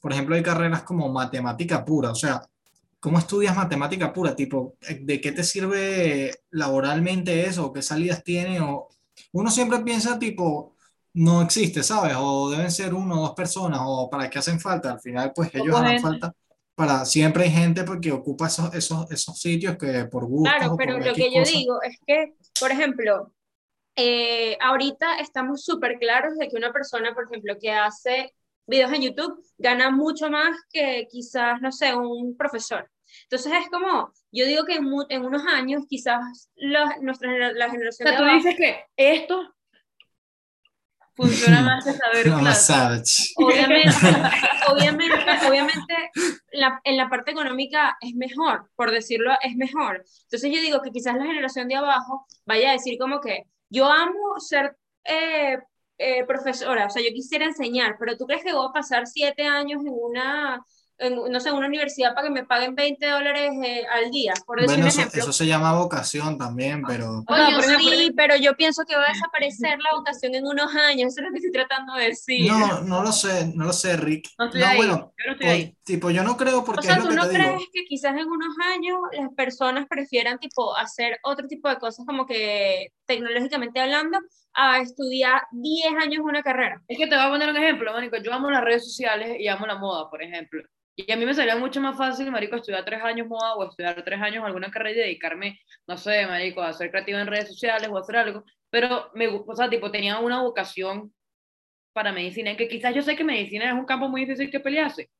por 0.00 0.12
ejemplo, 0.12 0.34
hay 0.34 0.42
carreras 0.42 0.82
como 0.82 1.08
matemática 1.12 1.84
pura, 1.84 2.10
o 2.10 2.14
sea, 2.14 2.40
¿cómo 3.04 3.18
estudias 3.18 3.54
matemática 3.54 4.14
pura? 4.14 4.34
Tipo, 4.34 4.78
¿de 4.80 5.20
qué 5.20 5.30
te 5.30 5.44
sirve 5.44 6.40
laboralmente 6.52 7.44
eso? 7.44 7.70
¿Qué 7.70 7.82
salidas 7.82 8.24
tiene? 8.24 8.62
O, 8.62 8.88
uno 9.32 9.50
siempre 9.50 9.80
piensa 9.80 10.18
tipo, 10.18 10.74
no 11.12 11.42
existe, 11.42 11.82
¿sabes? 11.82 12.16
O 12.18 12.48
deben 12.48 12.70
ser 12.70 12.94
uno 12.94 13.16
o 13.16 13.26
dos 13.26 13.34
personas, 13.34 13.80
o 13.84 14.08
para 14.08 14.30
qué 14.30 14.38
hacen 14.38 14.58
falta. 14.58 14.92
Al 14.92 15.00
final, 15.00 15.32
pues 15.34 15.54
ellos 15.54 15.76
harán 15.76 16.00
falta. 16.00 16.32
Para, 16.74 17.04
siempre 17.04 17.44
hay 17.44 17.50
gente 17.50 17.84
porque 17.84 18.10
ocupa 18.10 18.46
esos, 18.46 18.74
esos, 18.74 19.10
esos 19.10 19.38
sitios 19.38 19.76
que 19.76 20.06
por 20.06 20.24
gusto 20.24 20.50
Claro, 20.56 20.74
pero 20.74 20.98
lo 20.98 21.12
que 21.12 21.30
yo 21.30 21.42
digo 21.42 21.82
es 21.82 21.98
que, 22.06 22.36
por 22.58 22.70
ejemplo, 22.70 23.34
eh, 23.96 24.56
ahorita 24.62 25.18
estamos 25.18 25.62
súper 25.62 25.98
claros 25.98 26.38
de 26.38 26.48
que 26.48 26.56
una 26.56 26.72
persona, 26.72 27.12
por 27.12 27.24
ejemplo, 27.24 27.54
que 27.60 27.70
hace 27.70 28.32
videos 28.66 28.94
en 28.94 29.02
YouTube 29.02 29.44
gana 29.58 29.90
mucho 29.90 30.30
más 30.30 30.56
que 30.72 31.06
quizás, 31.10 31.60
no 31.60 31.70
sé, 31.70 31.94
un 31.94 32.34
profesor. 32.34 32.90
Entonces 33.22 33.52
es 33.60 33.68
como, 33.70 34.12
yo 34.32 34.46
digo 34.46 34.64
que 34.64 34.74
en, 34.74 34.86
en 35.08 35.24
unos 35.24 35.46
años 35.46 35.84
quizás 35.88 36.50
la, 36.56 36.96
nuestra, 37.00 37.52
la 37.52 37.66
O 37.66 37.70
generación 37.70 38.06
sea, 38.08 38.12
de 38.12 38.16
tú 38.18 38.22
abajo- 38.24 38.36
dices 38.36 38.56
que 38.56 38.84
esto 38.96 39.54
funciona 41.16 41.60
más 41.62 41.84
que 41.84 41.92
saber 41.92 42.26
No, 42.28 42.52
savage. 42.54 43.32
obviamente, 43.36 43.90
obviamente, 44.68 45.46
obviamente 45.48 45.94
la- 46.52 46.80
en 46.84 46.96
la 46.96 47.08
parte 47.08 47.30
económica 47.30 47.96
es 48.00 48.14
mejor, 48.14 48.70
por 48.76 48.90
decirlo, 48.90 49.32
es 49.42 49.54
mejor. 49.56 50.04
Entonces 50.24 50.50
yo 50.52 50.60
digo 50.60 50.80
que 50.82 50.90
quizás 50.90 51.14
la 51.16 51.24
generación 51.24 51.68
de 51.68 51.76
abajo 51.76 52.26
vaya 52.46 52.70
a 52.70 52.72
decir 52.72 52.98
como 52.98 53.20
que 53.20 53.44
yo 53.70 53.90
amo 53.90 54.38
ser 54.38 54.76
eh, 55.04 55.58
eh, 55.98 56.24
profesora, 56.24 56.86
o 56.86 56.90
sea, 56.90 57.02
yo 57.02 57.10
quisiera 57.14 57.44
enseñar, 57.44 57.96
pero 57.98 58.16
¿tú 58.16 58.26
crees 58.26 58.42
que 58.44 58.52
voy 58.52 58.66
a 58.68 58.72
pasar 58.72 59.06
siete 59.06 59.44
años 59.46 59.80
en 59.82 59.92
una, 59.92 60.64
en, 60.98 61.16
no 61.32 61.40
sé, 61.40 61.50
una 61.52 61.66
universidad 61.66 62.14
para 62.14 62.28
que 62.28 62.32
me 62.32 62.44
paguen 62.44 62.74
20 62.74 63.06
dólares 63.06 63.50
eh, 63.64 63.84
al 63.92 64.10
día? 64.10 64.32
Por 64.46 64.60
decir 64.60 64.68
Bueno, 64.76 64.84
un 64.84 64.88
eso, 64.88 65.00
ejemplo. 65.00 65.20
eso 65.22 65.32
se 65.32 65.46
llama 65.46 65.72
vocación 65.74 66.38
también, 66.38 66.82
pero 66.86 67.18
O 67.18 67.24
Coño, 67.24 67.56
por 67.56 67.64
ejemplo, 67.64 67.90
sí, 67.90 68.12
pero 68.16 68.36
yo 68.36 68.54
pienso 68.56 68.84
que 68.84 68.94
va 68.96 69.04
a 69.04 69.08
desaparecer 69.12 69.78
la 69.80 69.94
vocación 69.96 70.34
en 70.34 70.46
unos 70.46 70.74
años, 70.74 71.12
eso 71.12 71.20
es 71.20 71.26
lo 71.26 71.30
que 71.32 71.38
estoy 71.38 71.52
tratando 71.52 71.94
de 71.94 72.06
decir. 72.08 72.50
no, 72.50 72.80
no 72.82 73.02
lo 73.02 73.12
sé, 73.12 73.52
no 73.54 73.64
lo 73.66 73.72
sé, 73.72 73.96
Rick. 73.96 74.28
No 74.38 74.46
estoy 74.46 74.60
No, 74.60 74.66
ahí, 74.68 74.76
bueno, 74.76 75.12
yo 75.18 75.24
no 75.26 75.32
estoy 75.32 75.46
por- 75.46 75.54
ahí. 75.54 75.76
tipo, 75.84 76.10
yo 76.10 76.22
no 76.22 76.36
creo 76.36 76.58
O 76.60 76.64
porque 76.64 76.82
sea, 76.86 76.96
es 76.96 76.98
lo 76.98 77.04
¿tú 77.04 77.10
que 77.10 77.16
no 77.16 77.22
te 77.28 77.38
digo. 77.38 77.54
crees 77.54 77.68
que 77.72 77.84
quizás 77.84 78.12
en 78.16 78.28
unos 78.28 78.54
años 78.72 78.98
las 79.12 79.30
personas 79.34 79.86
prefieran 79.88 80.38
tipo 80.38 80.76
hacer 80.76 81.18
otro 81.24 81.46
tipo 81.48 81.68
de 81.68 81.78
cosas 81.78 82.06
como 82.06 82.26
que 82.26 82.88
tecnológicamente 83.06 83.80
hablando 83.80 84.18
a 84.54 84.80
estudiar 84.80 85.42
10 85.52 85.94
años 86.00 86.22
una 86.24 86.42
carrera? 86.42 86.82
Es 86.88 86.98
que 86.98 87.06
te 87.06 87.14
voy 87.14 87.24
a 87.24 87.30
poner 87.30 87.48
un 87.50 87.56
ejemplo, 87.56 87.92
marico. 87.92 88.16
Yo 88.18 88.32
amo 88.32 88.50
las 88.50 88.64
redes 88.64 88.84
sociales 88.84 89.36
y 89.38 89.48
amo 89.48 89.66
la 89.66 89.76
moda, 89.76 90.08
por 90.10 90.22
ejemplo. 90.22 90.62
Y 90.96 91.10
a 91.10 91.16
mí 91.16 91.26
me 91.26 91.34
sería 91.34 91.56
mucho 91.56 91.80
más 91.80 91.96
fácil, 91.96 92.30
marico, 92.30 92.54
estudiar 92.54 92.84
tres 92.84 93.02
años 93.02 93.26
moda 93.26 93.54
o 93.54 93.68
estudiar 93.68 94.00
tres 94.04 94.20
años 94.20 94.44
alguna 94.44 94.70
carrera 94.70 94.92
y 94.92 95.02
dedicarme, 95.02 95.58
no 95.88 95.96
sé, 95.96 96.24
marico, 96.26 96.62
a 96.62 96.72
ser 96.72 96.90
creativa 96.90 97.20
en 97.20 97.26
redes 97.26 97.48
sociales 97.48 97.88
o 97.90 97.98
hacer 97.98 98.16
algo. 98.16 98.44
Pero, 98.70 99.10
me, 99.14 99.26
o 99.26 99.56
sea, 99.56 99.68
tipo, 99.68 99.90
tenía 99.90 100.20
una 100.20 100.42
vocación 100.42 101.12
para 101.92 102.12
medicina, 102.12 102.56
que 102.56 102.68
quizás 102.68 102.94
yo 102.94 103.02
sé 103.02 103.16
que 103.16 103.24
medicina 103.24 103.66
es 103.66 103.74
un 103.74 103.86
campo 103.86 104.08
muy 104.08 104.22
difícil 104.24 104.50
que 104.50 104.60
pelearse. 104.60 105.10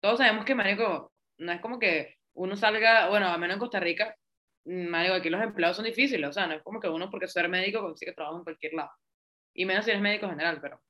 Todos 0.00 0.18
sabemos 0.18 0.44
que, 0.44 0.54
marico, 0.54 1.12
no 1.38 1.52
es 1.52 1.60
como 1.60 1.78
que 1.78 2.16
uno 2.34 2.56
salga, 2.56 3.08
bueno, 3.08 3.28
a 3.28 3.38
menos 3.38 3.54
en 3.54 3.60
Costa 3.60 3.80
Rica, 3.80 4.16
marico, 4.64 5.14
aquí 5.14 5.28
los 5.30 5.42
empleados 5.42 5.76
son 5.76 5.86
difíciles, 5.86 6.28
o 6.28 6.32
sea, 6.32 6.46
no 6.46 6.54
es 6.54 6.62
como 6.62 6.80
que 6.80 6.88
uno 6.88 7.10
porque 7.10 7.28
ser 7.28 7.48
médico 7.48 7.80
consigue 7.80 8.12
trabajo 8.12 8.38
en 8.38 8.44
cualquier 8.44 8.72
lado. 8.74 8.90
Y 9.54 9.64
menos 9.64 9.84
si 9.84 9.90
eres 9.90 10.02
médico 10.02 10.28
general, 10.28 10.58
pero 10.62 10.80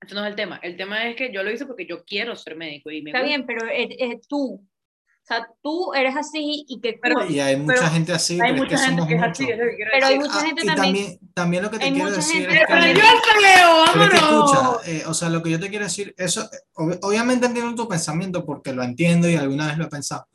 ese 0.00 0.14
no 0.14 0.22
es 0.24 0.28
el 0.30 0.36
tema. 0.36 0.60
El 0.62 0.76
tema 0.76 1.08
es 1.08 1.16
que 1.16 1.32
yo 1.32 1.42
lo 1.42 1.50
hice 1.50 1.66
porque 1.66 1.86
yo 1.86 2.04
quiero 2.04 2.36
ser 2.36 2.56
médico 2.56 2.90
y 2.90 3.02
me 3.02 3.10
Está 3.10 3.20
gusta. 3.20 3.28
bien, 3.28 3.46
pero 3.46 3.66
eh, 3.68 3.88
eh, 3.98 4.20
tú, 4.28 4.54
o 4.62 5.26
sea, 5.26 5.48
tú 5.62 5.94
eres 5.94 6.14
así 6.14 6.66
y 6.68 6.80
que 6.80 6.98
Pero-. 7.00 7.24
Y 7.28 7.40
hay 7.40 7.56
mucha 7.56 7.74
Pero 7.80 7.90
gente 7.90 8.12
así, 8.12 8.34
Hay 8.34 8.52
pero 8.52 8.54
es 8.54 8.58
mucha 8.60 8.68
que 8.76 8.76
gente 8.82 8.90
somos 9.02 9.08
que 9.08 9.14
es 9.14 9.22
así, 9.22 9.44
es 9.50 9.58
lo 9.58 9.64
que 9.64 9.84
Pero 9.90 10.06
hay 10.06 10.12
decir. 10.18 10.18
mucha 10.30 10.38
Ah, 10.38 10.44
gente 10.46 10.62
y 10.62 10.66
también- 10.66 10.94
también, 10.94 11.18
también 11.34 11.62
lo 11.62 11.70
que 11.70 11.78
te 11.78 11.84
hay 11.86 11.92
quiero 11.92 12.10
decir 12.10 12.34
gente 12.42 12.54
es 12.54 12.60
que... 12.60 12.66
¡Pero 12.72 12.86
yo 12.86 12.92
es 12.92 13.22
que 13.22 13.98
¡Vámonos! 13.98 14.52
escucha, 14.52 14.90
eh, 14.90 15.02
o 15.06 15.14
sea, 15.14 15.28
lo 15.30 15.42
que 15.42 15.50
yo 15.50 15.58
te 15.60 15.70
quiero 15.70 15.84
decir, 15.86 16.14
eso, 16.18 16.42
eh, 16.42 16.46
ob- 16.74 16.98
obviamente 17.02 17.46
entiendo 17.46 17.74
tu 17.74 17.88
pensamiento 17.88 18.44
porque 18.44 18.72
lo 18.74 18.82
entiendo 18.82 19.28
y 19.28 19.36
alguna 19.36 19.68
vez 19.68 19.78
lo 19.78 19.84
he 19.86 19.88
pensado, 19.88 20.26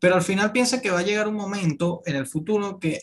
pero 0.00 0.14
al 0.16 0.22
final 0.22 0.52
piensa 0.52 0.80
que 0.80 0.90
va 0.90 1.00
a 1.00 1.02
llegar 1.04 1.28
un 1.28 1.34
momento 1.34 2.02
en 2.06 2.16
el 2.16 2.26
futuro 2.26 2.78
que 2.78 3.02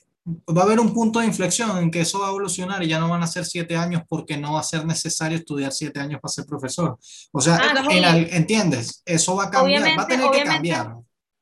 va 0.49 0.63
a 0.63 0.65
haber 0.65 0.79
un 0.81 0.93
punto 0.93 1.19
de 1.19 1.25
inflexión 1.25 1.77
en 1.77 1.89
que 1.89 2.01
eso 2.01 2.19
va 2.19 2.25
a 2.27 2.29
evolucionar 2.29 2.83
y 2.83 2.87
ya 2.89 2.99
no 2.99 3.07
van 3.09 3.23
a 3.23 3.27
ser 3.27 3.45
siete 3.45 3.77
años 3.77 4.01
porque 4.09 4.35
no 4.37 4.53
va 4.53 4.59
a 4.59 4.63
ser 4.63 4.85
necesario 4.85 5.37
estudiar 5.37 5.71
siete 5.71 6.01
años 6.01 6.19
para 6.19 6.33
ser 6.33 6.45
profesor. 6.45 6.97
O 7.31 7.39
sea, 7.39 7.55
Ah, 7.63 7.85
en 7.89 8.03
al- 8.03 8.29
¿entiendes? 8.33 9.01
Eso 9.05 9.37
va 9.37 9.45
a 9.45 9.49
cambiar, 9.49 9.81
va 9.83 9.85
a 9.85 9.89
Obviamente- 10.05 10.13
tener 10.13 10.25
que 10.25 10.29
obviamente, 10.41 10.53
cambiar. 10.69 10.95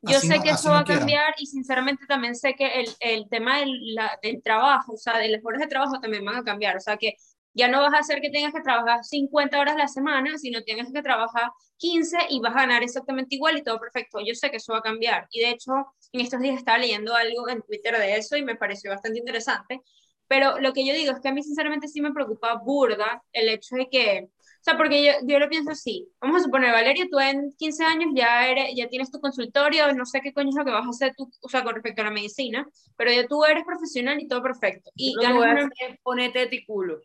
Yo 0.08 0.18
Así 0.18 0.28
sé 0.28 0.38
no- 0.38 0.44
que 0.44 0.50
eso 0.52 0.70
va 0.70 0.80
a 0.82 0.84
cambiar 0.86 1.34
y 1.40 1.48
sinceramente 1.48 2.06
también 2.06 2.36
sé 2.36 2.54
que 2.54 2.68
el, 2.82 2.90
el 3.00 3.28
tema 3.28 3.58
del, 3.60 3.72
la- 3.96 4.20
del 4.22 4.44
trabajo, 4.44 4.94
o 4.94 4.98
sea, 4.98 5.18
de 5.18 5.30
las 5.30 5.42
horas 5.44 5.62
de 5.62 5.68
trabajo 5.68 6.00
también 6.00 6.24
van 6.24 6.36
a 6.36 6.44
cambiar. 6.44 6.78
O 6.78 6.80
sea, 6.80 6.96
que 6.98 7.16
ya 7.56 7.68
no 7.68 7.82
vas 7.82 7.94
a 7.94 8.00
hacer 8.00 8.22
que 8.22 8.30
tengas 8.30 8.54
que 8.54 8.62
trabajar 8.62 9.04
50 9.04 9.60
horas 9.60 9.76
a 9.76 9.80
la 9.80 9.88
semana, 9.88 10.38
sino 10.38 10.62
tienes 10.62 10.92
que 10.94 11.02
trabajar 11.02 11.50
15 11.78 12.18
y 12.30 12.40
vas 12.42 12.54
a 12.56 12.62
ganar 12.62 12.84
exactamente 12.84 13.36
igual 13.36 13.58
y 13.58 13.64
todo 13.64 13.80
perfecto. 13.80 14.20
Yo 14.26 14.36
sé 14.36 14.52
que 14.52 14.58
eso 14.58 14.74
va 14.74 14.80
a 14.80 14.84
cambiar. 14.84 15.28
Y 15.32 15.40
de 15.42 15.50
hecho, 15.52 15.72
en 16.12 16.22
estos 16.22 16.40
días 16.42 16.58
estaba 16.58 16.78
leyendo 16.78 17.16
algo 17.16 17.50
en 17.50 17.62
Twitter 17.64 17.98
de 17.98 18.18
eso 18.18 18.38
y 18.38 18.44
me 18.44 18.56
pareció 18.56 18.92
bastante 18.92 19.20
interesante. 19.20 19.82
Pero 20.28 20.60
lo 20.60 20.74
que 20.74 20.86
yo 20.86 20.94
digo 20.94 21.12
es 21.14 21.20
que 21.20 21.30
a 21.30 21.34
mí 21.34 21.44
sinceramente 21.44 21.88
sí 21.88 22.02
me 22.02 22.12
preocupa 22.12 22.56
burda 22.56 23.24
el 23.32 23.50
hecho 23.50 23.76
de 23.76 23.90
que 23.90 24.28
o 24.66 24.68
sea, 24.68 24.78
porque 24.78 25.04
yo, 25.06 25.12
yo 25.28 25.38
lo 25.38 25.48
pienso 25.48 25.70
así. 25.70 26.10
Vamos 26.20 26.42
a 26.42 26.46
suponer, 26.46 26.72
Valeria, 26.72 27.06
tú 27.12 27.20
en 27.20 27.52
15 27.56 27.84
años 27.84 28.10
ya, 28.16 28.48
eres, 28.48 28.72
ya 28.76 28.88
tienes 28.90 29.12
tu 29.12 29.20
consultorio, 29.20 29.94
no 29.94 30.08
sé 30.08 30.22
qué 30.22 30.34
coño 30.34 30.50
es 30.50 30.56
lo 30.56 30.66
que 30.66 30.72
vas 30.72 30.88
a 30.88 30.90
hacer 30.90 31.14
tú, 31.16 31.30
o 31.40 31.50
sea, 31.50 31.64
con 31.64 31.76
respecto 31.76 32.02
a 32.02 32.06
la 32.06 32.10
medicina, 32.10 32.68
pero 32.98 33.12
ya 33.12 33.28
tú 33.28 33.46
eres 33.46 33.64
profesional 33.64 34.20
y 34.20 34.28
todo 34.28 34.42
perfecto. 34.42 34.90
Y 34.96 35.14
Lo 35.14 35.22
que 35.22 35.28
ganas 35.28 35.48
a 35.48 35.66
una- 35.66 35.70
ponerte 36.02 36.42
eticulo. 36.42 37.00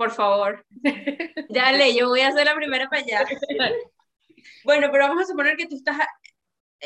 Por 0.00 0.10
favor. 0.12 0.64
Dale, 1.50 1.94
yo 1.94 2.08
voy 2.08 2.20
a 2.22 2.32
ser 2.32 2.46
la 2.46 2.54
primera 2.54 2.88
para 2.88 3.02
allá. 3.02 3.20
Bueno, 4.64 4.88
pero 4.90 5.06
vamos 5.08 5.24
a 5.24 5.26
suponer 5.26 5.54
que 5.56 5.66
tú 5.66 5.76
estás 5.76 5.98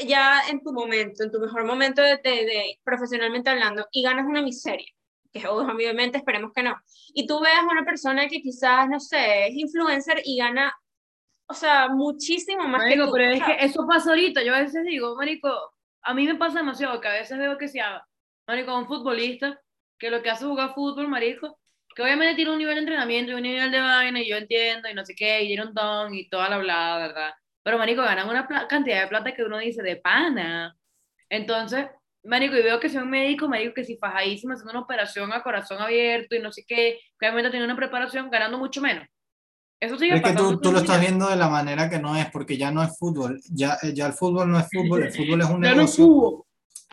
ya 0.07 0.41
en 0.51 0.61
tu 0.61 0.73
momento, 0.73 1.23
en 1.23 1.31
tu 1.31 1.39
mejor 1.39 1.65
momento 1.65 2.03
de, 2.03 2.17
de- 2.17 2.45
de 2.45 2.81
profesionalmente 2.83 3.51
hablando, 3.51 3.87
y 3.93 4.03
ganas 4.03 4.27
una 4.27 4.43
miseria, 4.43 4.87
que 5.33 5.47
obviamente 5.47 6.19
esperemos 6.19 6.51
que 6.53 6.65
no. 6.65 6.75
Y 7.15 7.27
tú 7.29 7.41
veas 7.41 7.61
a 7.61 7.67
una 7.71 7.85
persona 7.85 8.27
que 8.27 8.41
quizás, 8.43 8.89
no 8.89 8.99
sé, 8.99 9.47
es 9.47 9.55
influencer 9.55 10.21
y 10.25 10.39
gana, 10.39 10.75
o 11.47 11.55
sea, 11.55 11.89
muchísimo 11.89 12.65
más 12.67 12.83
Marico, 12.83 13.05
que 13.05 13.07
tú. 13.07 13.13
pero 13.13 13.31
es 13.33 13.43
que 13.45 13.65
eso 13.65 13.87
pasa 13.87 14.11
ahorita. 14.11 14.43
Yo 14.43 14.53
a 14.55 14.61
veces 14.63 14.85
digo, 14.85 15.15
marico, 15.15 15.49
a 16.03 16.15
mí 16.15 16.27
me 16.27 16.35
pasa 16.35 16.59
demasiado 16.59 17.01
que 17.01 17.09
a 17.09 17.13
veces 17.13 17.39
veo 17.39 17.57
que 17.57 17.69
si 17.69 17.79
a 17.79 18.03
marico, 18.49 18.77
un 18.77 18.87
futbolista 18.89 19.61
que 19.99 20.11
lo 20.11 20.23
que 20.23 20.31
hace 20.31 20.43
es 20.45 20.49
jugar 20.51 20.75
fútbol, 20.75 21.07
marico, 21.07 21.57
que 21.95 22.03
obviamente 22.03 22.35
tiene 22.35 22.51
un 22.53 22.59
nivel 22.59 22.75
de 22.75 22.81
entrenamiento 22.81 23.33
y 23.33 23.35
un 23.35 23.43
nivel 23.43 23.71
de 23.71 23.81
vaina, 23.81 24.21
y 24.21 24.29
yo 24.29 24.37
entiendo, 24.37 24.89
y 24.89 24.95
no 24.95 25.05
sé 25.05 25.15
qué, 25.15 25.43
y 25.43 25.49
tiene 25.49 25.67
un 25.67 25.75
don, 25.75 26.15
y 26.15 26.29
toda 26.29 26.49
la 26.49 26.57
hablada, 26.57 26.99
¿verdad? 26.99 27.31
Pero, 27.63 27.79
marico, 27.79 28.03
ganan 28.03 28.29
una 28.29 28.47
cantidad 28.69 29.03
de 29.03 29.09
plata 29.09 29.33
que 29.35 29.43
uno 29.43 29.59
dice, 29.59 29.83
de 29.83 29.97
pana. 29.97 30.77
Entonces, 31.29 31.87
marico, 32.25 32.57
y 32.57 32.63
veo 32.63 32.81
que 32.81 32.89
un 32.89 33.11
médico, 33.11 33.49
marico, 33.49 33.75
que 33.75 33.85
si 33.85 33.97
fajadísimo 33.97 34.53
haciendo 34.53 34.73
una 34.73 34.81
operación 34.81 35.33
a 35.33 35.43
corazón 35.43 35.81
abierto 35.81 36.35
y 36.37 36.41
no 36.41 36.53
sé 36.53 36.65
qué, 36.67 36.99
que 37.19 37.27
obviamente 37.27 37.51
tiene 37.51 37.65
una 37.65 37.77
preparación 37.77 38.31
ganando 38.31 38.59
mucho 38.59 38.81
menos. 38.81 39.07
Eso 39.81 39.99
sigue 39.99 40.17
Es 40.17 40.23
que 40.23 40.33
tú, 40.33 40.59
tú 40.61 40.73
lo 40.73 40.79
estás 40.79 41.01
viendo 41.01 41.29
de 41.29 41.37
la 41.37 41.49
manera 41.49 41.91
que 41.91 41.99
no 41.99 42.17
es, 42.17 42.31
porque 42.31 42.57
ya 42.57 42.71
no 42.71 42.83
es 42.83 42.97
fútbol. 42.99 43.41
Ya, 43.51 43.77
ya 43.95 44.07
el 44.07 44.13
fútbol 44.15 44.51
no 44.51 44.59
es 44.59 44.67
fútbol, 44.73 45.03
el 45.03 45.13
fútbol 45.13 45.41
es 45.43 45.47
un 45.47 45.63
Ya 45.63 45.71
no 45.71 45.77
negocio. 45.77 46.05
hubo. 46.07 46.44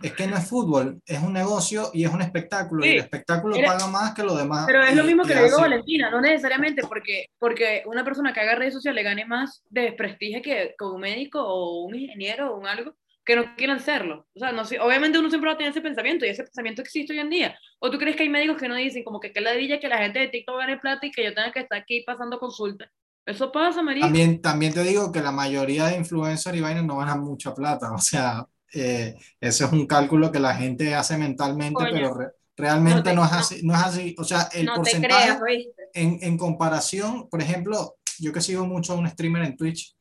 Es 0.02 0.14
que 0.14 0.26
no 0.28 0.36
es 0.38 0.48
fútbol, 0.48 1.00
es 1.06 1.20
un 1.22 1.34
negocio 1.34 1.92
y 1.94 2.04
es 2.06 2.12
un 2.12 2.22
espectáculo. 2.22 2.84
Y 2.86 2.90
Sí. 2.90 2.94
el 2.96 3.02
espectáculo 3.04 3.56
Era- 3.56 3.68
paga 3.74 3.88
más 3.88 4.14
que 4.16 4.24
lo 4.24 4.36
demás. 4.36 4.66
Pero 4.66 4.84
es 4.84 4.96
lo 4.96 5.04
y- 5.04 5.08
mismo 5.08 5.24
y 5.24 5.28
que 5.28 5.36
le 5.36 5.44
digo 5.44 5.58
a 5.58 5.62
Valentina, 5.62 6.10
no 6.10 6.22
necesariamente 6.22 6.82
porque, 6.88 7.28
porque 7.38 7.84
una 7.86 8.04
persona 8.04 8.34
que 8.34 8.40
haga 8.40 8.56
redes 8.56 8.74
sociales 8.74 9.04
gane 9.04 9.26
más 9.26 9.64
de 9.70 9.92
prestigio 9.94 10.42
que, 10.42 10.74
que 10.78 10.86
un 10.86 11.00
médico 11.02 11.42
o 11.42 11.84
un 11.86 11.96
ingeniero 11.96 12.52
o 12.54 12.60
un 12.60 12.66
algo 12.68 12.96
que 13.24 13.36
no 13.36 13.56
quieran 13.56 13.80
serlo. 13.80 14.26
O 14.36 14.40
sea, 14.40 14.52
no 14.52 14.66
sé, 14.66 14.80
obviamente 14.80 15.20
uno 15.20 15.30
siempre 15.30 15.50
va 15.50 15.54
a 15.54 15.58
tener 15.58 15.70
ese 15.72 15.82
pensamiento 15.82 16.26
y 16.26 16.30
ese 16.30 16.44
pensamiento 16.44 16.82
existe 16.82 17.14
hoy 17.14 17.20
en 17.20 17.30
día. 17.30 17.56
¿O 17.80 17.92
tú 17.92 18.00
crees 18.00 18.16
que 18.16 18.24
hay 18.24 18.30
médicos 18.30 18.58
que 18.58 18.68
no 18.68 18.74
dicen 18.76 19.04
como 19.04 19.20
que 19.20 19.32
qué 19.32 19.42
ladilla 19.42 19.80
que 19.80 19.88
la 19.88 20.00
gente 20.00 20.18
de 20.18 20.28
TikTok 20.30 20.58
gane 20.58 20.78
plata 20.80 21.06
y 21.06 21.12
que 21.12 21.24
yo 21.24 21.34
tenga 21.36 21.52
que 21.52 21.60
estar 21.60 21.78
aquí 21.80 22.02
pasando 22.06 22.40
consultas? 22.40 22.90
Eso 23.24 23.52
pasa, 23.52 23.84
María. 23.84 24.02
También, 24.02 24.42
también 24.42 24.74
te 24.74 24.82
digo 24.84 25.12
que 25.12 25.22
la 25.22 25.32
mayoría 25.32 25.86
de 25.86 25.98
influencers 25.98 26.58
y 26.58 26.62
vainas 26.62 26.84
no 26.84 26.98
ganan 26.98 27.22
mucha 27.24 27.54
plata. 27.54 27.92
O 27.94 28.00
sea, 28.00 28.44
eh, 28.74 29.16
ese 29.40 29.66
es 29.66 29.72
un 29.72 29.86
cálculo 29.88 30.32
que 30.32 30.40
la 30.40 30.56
gente 30.56 30.94
hace 30.96 31.18
mentalmente, 31.18 31.74
Coño. 31.74 31.92
pero 31.92 32.14
re- 32.14 32.32
realmente 32.58 33.14
No 33.14 33.24
no, 33.24 33.30
te- 33.30 33.36
es 33.36 33.42
así, 33.42 33.62
no 33.64 33.74
es 33.74 33.82
así. 33.82 34.16
O 34.18 34.24
sea, 34.24 34.50
el 34.54 34.66
no 34.66 34.76
porcentaje 34.76 35.38
creas, 35.40 35.68
en, 35.94 36.20
en 36.22 36.38
comparación, 36.38 37.30
por 37.30 37.42
ejemplo, 37.42 37.96
yo 38.20 38.32
que 38.34 38.42
sigo 38.42 38.66
mucho 38.66 38.94
a 38.94 38.98
un 38.98 39.10
streamer 39.10 39.44
en 39.44 39.58
Twitch 39.58 39.96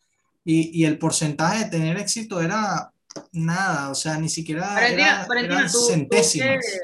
y, 0.45 0.81
y 0.81 0.85
el 0.85 0.99
porcentaje 0.99 1.65
de 1.65 1.71
tener 1.71 1.97
éxito 1.99 2.41
era 2.41 2.93
nada, 3.33 3.91
o 3.91 3.95
sea, 3.95 4.19
ni 4.19 4.29
siquiera 4.29 4.75
Valentina, 4.75 5.03
era, 5.21 5.27
Valentina, 5.27 5.59
eran 5.61 5.73
tú, 5.73 5.79
tú 5.79 5.87
centésimas. 5.87 6.65
que, 6.65 6.79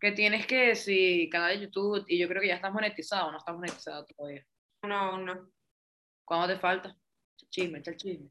que 0.00 0.12
tienes 0.12 0.46
que, 0.46 0.76
si 0.76 1.28
canal 1.30 1.58
de 1.58 1.64
YouTube, 1.66 2.04
y 2.08 2.18
yo 2.18 2.28
creo 2.28 2.40
que 2.42 2.48
ya 2.48 2.54
estás 2.56 2.72
monetizado, 2.72 3.32
no 3.32 3.38
estás 3.38 3.54
monetizado 3.54 4.04
todavía. 4.16 4.44
No, 4.82 5.18
no. 5.18 5.48
¿Cuándo 6.24 6.46
te 6.54 6.60
falta? 6.60 6.94
Chisme, 7.50 7.78
echa 7.78 7.90
el 7.90 7.96
chisme. 7.96 8.28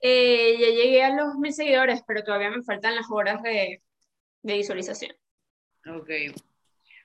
Eh, 0.00 0.56
ya 0.58 0.68
llegué 0.68 1.02
a 1.02 1.14
los 1.14 1.34
mil 1.36 1.52
seguidores, 1.52 2.02
pero 2.06 2.24
todavía 2.24 2.50
me 2.50 2.62
faltan 2.62 2.94
las 2.94 3.06
horas 3.10 3.42
de, 3.42 3.82
de 4.42 4.54
visualización. 4.54 5.12
Ok. 5.86 6.10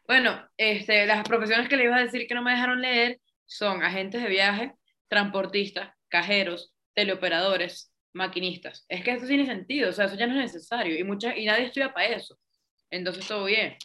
Bueno, 0.08 0.40
este, 0.58 1.06
las 1.06 1.28
profesiones 1.28 1.68
que 1.68 1.78
le 1.78 1.86
iba 1.86 1.98
a 1.98 2.04
decir 2.04 2.28
que 2.28 2.36
no 2.36 2.44
me 2.44 2.52
dejaron 2.52 2.82
leer 2.82 3.20
son 3.46 3.84
agentes 3.84 4.22
de 4.22 4.30
viaje, 4.30 4.74
transportistas, 5.08 5.94
cajeros, 6.10 6.74
teleoperadores, 6.94 7.92
maquinistas. 8.14 8.86
Es 8.88 9.04
que 9.04 9.12
eso 9.12 9.26
tiene 9.26 9.46
sentido, 9.46 9.90
o 9.90 9.94
sea, 9.94 10.06
eso 10.06 10.16
ya 10.16 10.28
no 10.28 10.36
es 10.36 10.54
necesario 10.54 10.98
y, 10.98 11.04
mucha, 11.04 11.36
y 11.38 11.46
nadie 11.46 11.66
estudia 11.66 11.94
para 11.94 12.08
eso. 12.08 12.38
Entonces 12.90 13.28
todo 13.28 13.46
bien. 13.46 13.76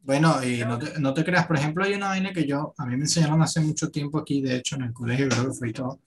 Bueno, 0.00 0.42
y 0.42 0.58
no 0.64 0.78
te, 0.78 0.98
no 1.00 1.12
te 1.12 1.24
creas, 1.24 1.46
por 1.46 1.56
ejemplo, 1.56 1.84
hay 1.84 1.94
una 1.94 2.08
vaina 2.08 2.32
que 2.32 2.46
yo, 2.46 2.74
a 2.78 2.86
mí 2.86 2.96
me 2.96 3.02
enseñaron 3.02 3.42
hace 3.42 3.60
mucho 3.60 3.90
tiempo 3.90 4.18
aquí, 4.18 4.40
de 4.40 4.56
hecho, 4.56 4.76
en 4.76 4.82
el 4.84 4.92
colegio, 4.92 5.28
creo 5.28 5.48
que 5.48 5.52
fue 5.52 5.68
y 5.70 5.72
todo, 5.72 6.00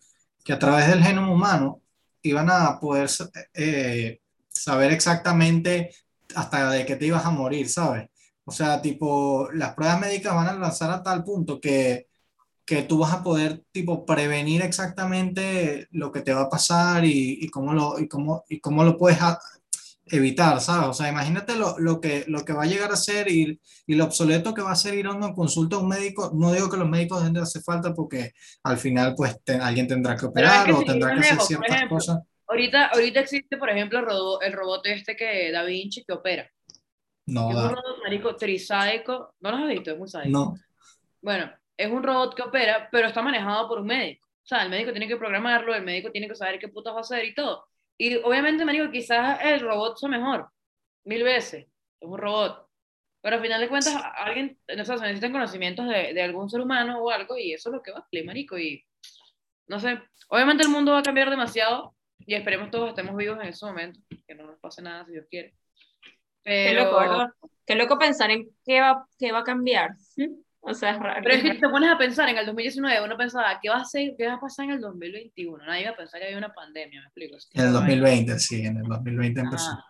que 0.44 0.54
a 0.54 0.60
través 0.60 0.88
del 0.88 1.04
genoma 1.04 1.32
humano 1.32 1.82
iban 2.24 2.50
a 2.50 2.80
poder 2.80 3.10
eh, 3.54 4.22
saber 4.50 4.92
exactamente 4.92 5.92
hasta 6.36 6.72
de 6.72 6.86
qué 6.86 6.96
te 6.96 7.08
ibas 7.08 7.26
a 7.26 7.32
morir, 7.32 7.68
¿sabes? 7.70 8.10
O 8.46 8.52
sea, 8.52 8.82
tipo, 8.82 9.50
las 9.54 9.74
pruebas 9.74 10.00
médicas 10.00 10.36
van 10.36 10.48
a 10.48 10.54
lanzar 10.54 10.92
a 10.92 11.04
tal 11.04 11.24
punto 11.24 11.60
que, 11.60 12.08
que 12.66 12.84
tú 12.84 13.00
vas 13.00 13.14
a 13.14 13.24
poder, 13.24 13.64
tipo, 13.72 14.06
prevenir 14.06 14.62
exactamente 14.62 15.88
lo 15.92 16.12
que 16.12 16.22
te 16.22 16.34
va 16.34 16.42
a 16.44 16.50
pasar 16.50 17.06
y, 17.06 17.48
cómo 17.50 17.74
lo, 17.74 18.00
y 18.00 18.08
cómo, 18.08 18.44
y 18.50 18.60
cómo 18.60 18.84
lo 18.84 18.98
puedes 18.98 19.20
evitar, 20.12 20.60
¿sabes? 20.62 20.90
O 20.90 20.94
sea, 20.94 21.10
imagínate 21.10 21.56
lo, 21.56 21.78
lo 21.80 22.00
que, 22.02 22.26
lo 22.28 22.44
que 22.46 22.54
va 22.54 22.64
a 22.64 22.68
llegar 22.68 22.92
a 22.92 22.96
ser 22.96 23.30
y, 23.32 23.60
y 23.88 23.96
lo 23.96 24.06
obsoleto 24.06 24.54
que 24.54 24.62
va 24.62 24.72
a 24.72 24.76
ser 24.76 24.94
ir 24.96 25.08
a 25.08 25.14
una 25.14 25.34
consulta 25.34 25.78
a 25.78 25.80
un 25.80 25.88
médico. 25.88 26.32
No 26.36 26.52
digo 26.52 26.70
que 26.70 26.78
los 26.78 26.90
médicos 26.90 27.20
dejen 27.20 27.34
de 27.34 27.42
hacer 27.42 27.62
falta 27.64 27.94
porque 27.94 28.32
al 28.64 28.78
final, 28.78 29.14
pues, 29.16 29.42
te- 29.44 29.56
alguien 29.56 29.88
tendrá 29.88 30.16
que 30.16 30.28
Pero 30.34 30.48
es 30.50 30.60
operar 30.60 30.66
que 30.66 30.72
o 30.74 30.80
si 30.80 30.86
tendrá 30.86 31.14
que 31.14 31.20
hacer 31.22 31.32
lejos, 31.34 31.48
ciertas 31.48 31.76
ejemplo, 31.76 31.98
cosas. 31.98 32.20
Ahorita, 32.48 32.88
ahorita 32.88 33.20
existe, 33.22 33.58
por 33.58 33.70
ejemplo, 33.70 34.00
el 34.00 34.06
robot, 34.06 34.44
el 34.44 34.54
robot 34.54 34.86
este 34.88 35.16
que 35.16 35.52
Da 35.52 35.64
Vinci 35.64 36.04
que 36.04 36.14
opera. 36.14 36.50
No 37.28 37.50
es 37.50 37.56
un 37.56 37.62
da. 37.62 37.70
robot, 37.70 38.04
marico, 38.04 38.36
trisádico. 38.36 39.36
¿No 39.40 39.52
lo 39.52 39.58
has 39.58 39.68
visto? 39.70 39.92
Es 39.92 39.98
muy 39.98 40.08
sádico. 40.10 40.32
No. 40.38 40.56
Bueno, 41.22 41.52
es 41.78 41.90
un 41.92 42.04
robot 42.04 42.36
que 42.36 42.42
opera, 42.42 42.90
pero 42.92 43.08
está 43.08 43.22
manejado 43.22 43.68
por 43.68 43.80
un 43.80 43.88
médico. 43.88 44.28
O 44.28 44.46
sea, 44.48 44.64
el 44.64 44.70
médico 44.70 44.92
tiene 44.92 45.08
que 45.08 45.18
programarlo, 45.18 45.74
el 45.74 45.84
médico 45.84 46.12
tiene 46.12 46.28
que 46.28 46.36
saber 46.36 46.60
qué 46.60 46.68
putas 46.68 46.94
va 46.94 46.98
a 46.98 47.02
hacer 47.02 47.24
y 47.26 47.34
todo. 47.34 47.66
Y 47.98 48.16
obviamente, 48.18 48.66
marico, 48.66 48.92
quizás 48.92 49.40
el 49.44 49.60
robot 49.62 49.98
sea 49.98 50.10
mejor, 50.10 50.50
mil 51.06 51.24
veces. 51.24 51.68
Es 52.00 52.08
un 52.10 52.18
robot. 52.18 52.68
Pero 53.22 53.36
al 53.36 53.42
final 53.42 53.62
de 53.62 53.70
cuentas, 53.70 53.96
a- 53.96 54.10
alguien, 54.10 54.58
o 54.68 54.86
sea, 54.86 54.98
se 54.98 55.04
necesitan 55.04 55.32
conocimientos 55.32 55.88
de, 55.88 56.14
de 56.14 56.22
algún 56.24 56.50
ser 56.50 56.62
humano 56.62 57.00
o 57.04 57.12
algo, 57.12 57.38
y 57.38 57.54
eso 57.54 57.70
es 57.70 57.76
lo 57.76 57.82
que 57.84 57.92
vale, 57.92 58.24
marico. 58.26 58.58
Y 58.58 58.84
no 59.68 59.80
sé, 59.80 60.00
obviamente 60.30 60.64
el 60.64 60.70
mundo 60.70 60.94
va 60.94 61.00
a 61.00 61.04
cambiar 61.04 61.30
demasiado, 61.30 61.96
y 62.20 62.34
esperemos 62.36 62.72
todos 62.72 62.90
estemos 62.90 63.16
vivos 63.16 63.40
en 63.42 63.50
ese 63.50 63.66
momento, 63.66 64.00
que 64.28 64.36
no 64.36 64.46
nos 64.46 64.60
pase 64.60 64.82
nada 64.82 65.06
si 65.06 65.12
Dios 65.14 65.26
quiere. 65.30 65.54
Qué 66.44 66.72
Pero, 66.72 66.86
loco, 66.86 67.00
¿verdad? 67.00 67.28
Qué 67.66 67.76
loco 67.76 68.00
pensar 68.00 68.32
en 68.32 68.50
qué 68.66 68.82
va, 68.82 69.06
qué 69.20 69.32
va 69.32 69.40
a 69.40 69.44
cambiar. 69.44 69.92
O 70.64 70.74
sea, 70.76 70.92
es 70.92 71.00
raro. 71.00 71.22
Pero 71.24 71.36
es 71.36 71.44
que 71.44 71.54
si 71.54 71.60
te 71.60 71.70
pones 71.70 71.90
a 71.90 71.98
pensar 71.98 72.30
en 72.30 72.38
el 72.38 72.46
2019, 72.46 73.04
uno 73.04 73.18
pensaba, 73.18 73.60
¿qué 73.62 73.70
va 73.70 73.78
a, 73.78 73.86
ser, 73.86 74.14
qué 74.18 74.28
va 74.28 74.34
a 74.36 74.40
pasar 74.40 74.66
en 74.66 74.72
el 74.72 74.82
2021? 74.82 75.66
Nadie 75.66 75.82
iba 75.82 75.92
a 75.92 75.96
pensar 75.98 76.20
que 76.20 76.28
había 76.28 76.38
una 76.38 76.54
pandemia, 76.54 77.00
¿me 77.02 77.06
explico? 77.08 77.38
En 77.54 77.66
el 77.66 77.74
2020, 77.74 78.40
sí, 78.40 78.62
en 78.62 78.78
el 78.78 78.84
2020 78.84 79.40
empezó. 79.42 79.72
Ajá, 79.72 79.86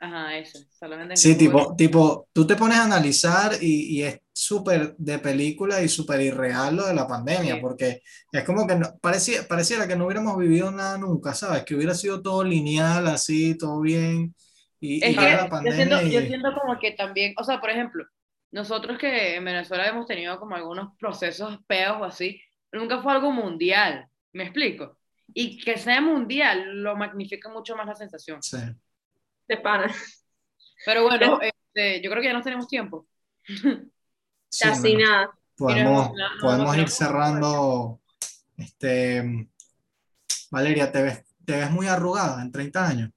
ajá 0.00 0.36
eso. 0.36 0.58
solamente 0.78 1.16
Sí, 1.16 1.36
tipo, 1.38 1.74
tipo, 1.74 2.28
tú 2.34 2.46
te 2.46 2.54
pones 2.54 2.76
a 2.78 2.84
analizar 2.84 3.52
y, 3.60 3.98
y 3.98 4.02
es 4.02 4.20
súper 4.32 4.94
de 4.98 5.18
película 5.18 5.82
y 5.82 5.88
súper 5.88 6.20
irreal 6.20 6.76
lo 6.76 6.86
de 6.86 6.94
la 6.94 7.06
pandemia, 7.08 7.54
Sí. 7.54 7.60
porque 7.60 8.02
es 8.30 8.44
como 8.44 8.66
que 8.66 8.76
no, 8.76 8.96
parecía, 9.00 9.48
pareciera 9.48 9.88
que 9.88 9.96
no 9.96 10.04
hubiéramos 10.04 10.36
vivido 10.36 10.70
nada 10.70 10.98
nunca, 10.98 11.34
¿sabes? 11.34 11.64
Que 11.64 11.74
hubiera 11.74 11.94
sido 11.94 12.20
todo 12.22 12.44
lineal, 12.44 13.06
así, 13.08 13.56
todo 13.56 13.80
bien, 13.80 14.34
y, 14.80 14.96
y 14.96 15.00
Es 15.02 15.16
que 15.16 15.22
llega 15.22 15.36
la 15.38 15.44
yo 15.44 15.48
pandemia 15.48 15.76
siento, 15.98 16.02
yo 16.02 16.20
y... 16.20 16.26
siento 16.28 16.48
como 16.60 16.78
que 16.78 16.92
también, 16.92 17.34
o 17.38 17.42
sea, 17.42 17.58
por 17.60 17.70
ejemplo, 17.70 18.04
nosotros 18.50 18.98
que 18.98 19.36
en 19.36 19.44
Venezuela 19.44 19.86
hemos 19.88 20.06
tenido 20.06 20.38
como 20.38 20.56
algunos 20.56 20.96
procesos 20.98 21.58
peos 21.66 21.98
o 22.00 22.04
así, 22.04 22.40
nunca 22.72 23.00
fue 23.02 23.12
algo 23.12 23.30
mundial, 23.30 24.08
¿me 24.32 24.44
explico? 24.44 24.98
Y 25.34 25.58
que 25.62 25.76
sea 25.76 26.00
mundial 26.00 26.82
lo 26.82 26.96
magnifica 26.96 27.48
mucho 27.50 27.76
más 27.76 27.86
la 27.86 27.94
sensación. 27.94 28.42
Sí. 28.42 28.58
de 29.46 29.56
pana. 29.58 29.92
Pero 30.86 31.04
bueno, 31.04 31.38
este, 31.40 32.00
yo 32.02 32.10
creo 32.10 32.22
que 32.22 32.28
ya 32.28 32.34
no 32.34 32.42
tenemos 32.42 32.68
tiempo. 32.68 33.06
Sí, 34.50 34.66
Casi 34.68 34.94
bueno, 34.94 35.10
nada. 35.10 35.30
podemos, 35.56 36.08
nos- 36.08 36.16
nos 36.16 36.40
podemos 36.42 36.76
ir 36.78 36.88
cerrando, 36.88 38.00
este, 38.56 39.48
Valeria, 40.50 40.90
¿te 40.90 41.02
ves, 41.02 41.24
te 41.44 41.56
ves 41.56 41.70
muy 41.70 41.86
arrugada 41.86 42.40
en 42.42 42.50
30 42.52 42.86
años? 42.86 43.10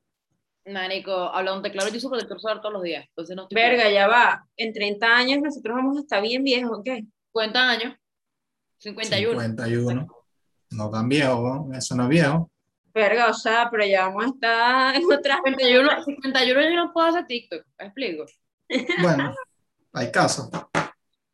Marico, 0.73 1.11
hablando 1.11 1.61
de 1.61 1.71
claro, 1.71 1.89
yo 1.89 1.97
uso 1.97 2.09
protector 2.09 2.39
solar 2.39 2.61
todos 2.61 2.73
los 2.73 2.83
días, 2.83 3.05
entonces 3.07 3.35
no 3.35 3.43
estoy 3.43 3.55
Verga, 3.55 3.89
ya 3.89 4.07
va. 4.07 4.45
En 4.57 4.73
30 4.73 5.07
años 5.07 5.41
nosotros 5.41 5.75
vamos 5.75 5.97
a 5.97 6.01
estar 6.01 6.21
bien 6.21 6.43
viejos, 6.43 6.79
¿ok? 6.79 6.87
50 7.33 7.69
años, 7.69 7.95
51. 8.77 9.39
51. 9.39 10.07
No 10.71 10.89
tan 10.89 11.09
viejo, 11.09 11.67
¿no? 11.69 11.77
eso 11.77 11.95
no 11.95 12.03
es 12.03 12.09
viejo. 12.09 12.49
Verga, 12.93 13.29
o 13.29 13.33
sea, 13.33 13.69
pero 13.69 13.85
ya 13.85 14.07
vamos 14.07 14.25
a 14.25 14.27
estar 14.27 14.95
en 14.95 15.03
otras. 15.05 15.39
51, 15.45 16.03
51 16.03 16.61
yo 16.61 16.75
no 16.75 16.93
puedo 16.93 17.07
hacer 17.07 17.25
TikTok, 17.25 17.65
¿me 17.79 17.85
explico? 17.85 18.25
Bueno, 19.01 19.33
hay 19.93 20.11
casos. 20.11 20.49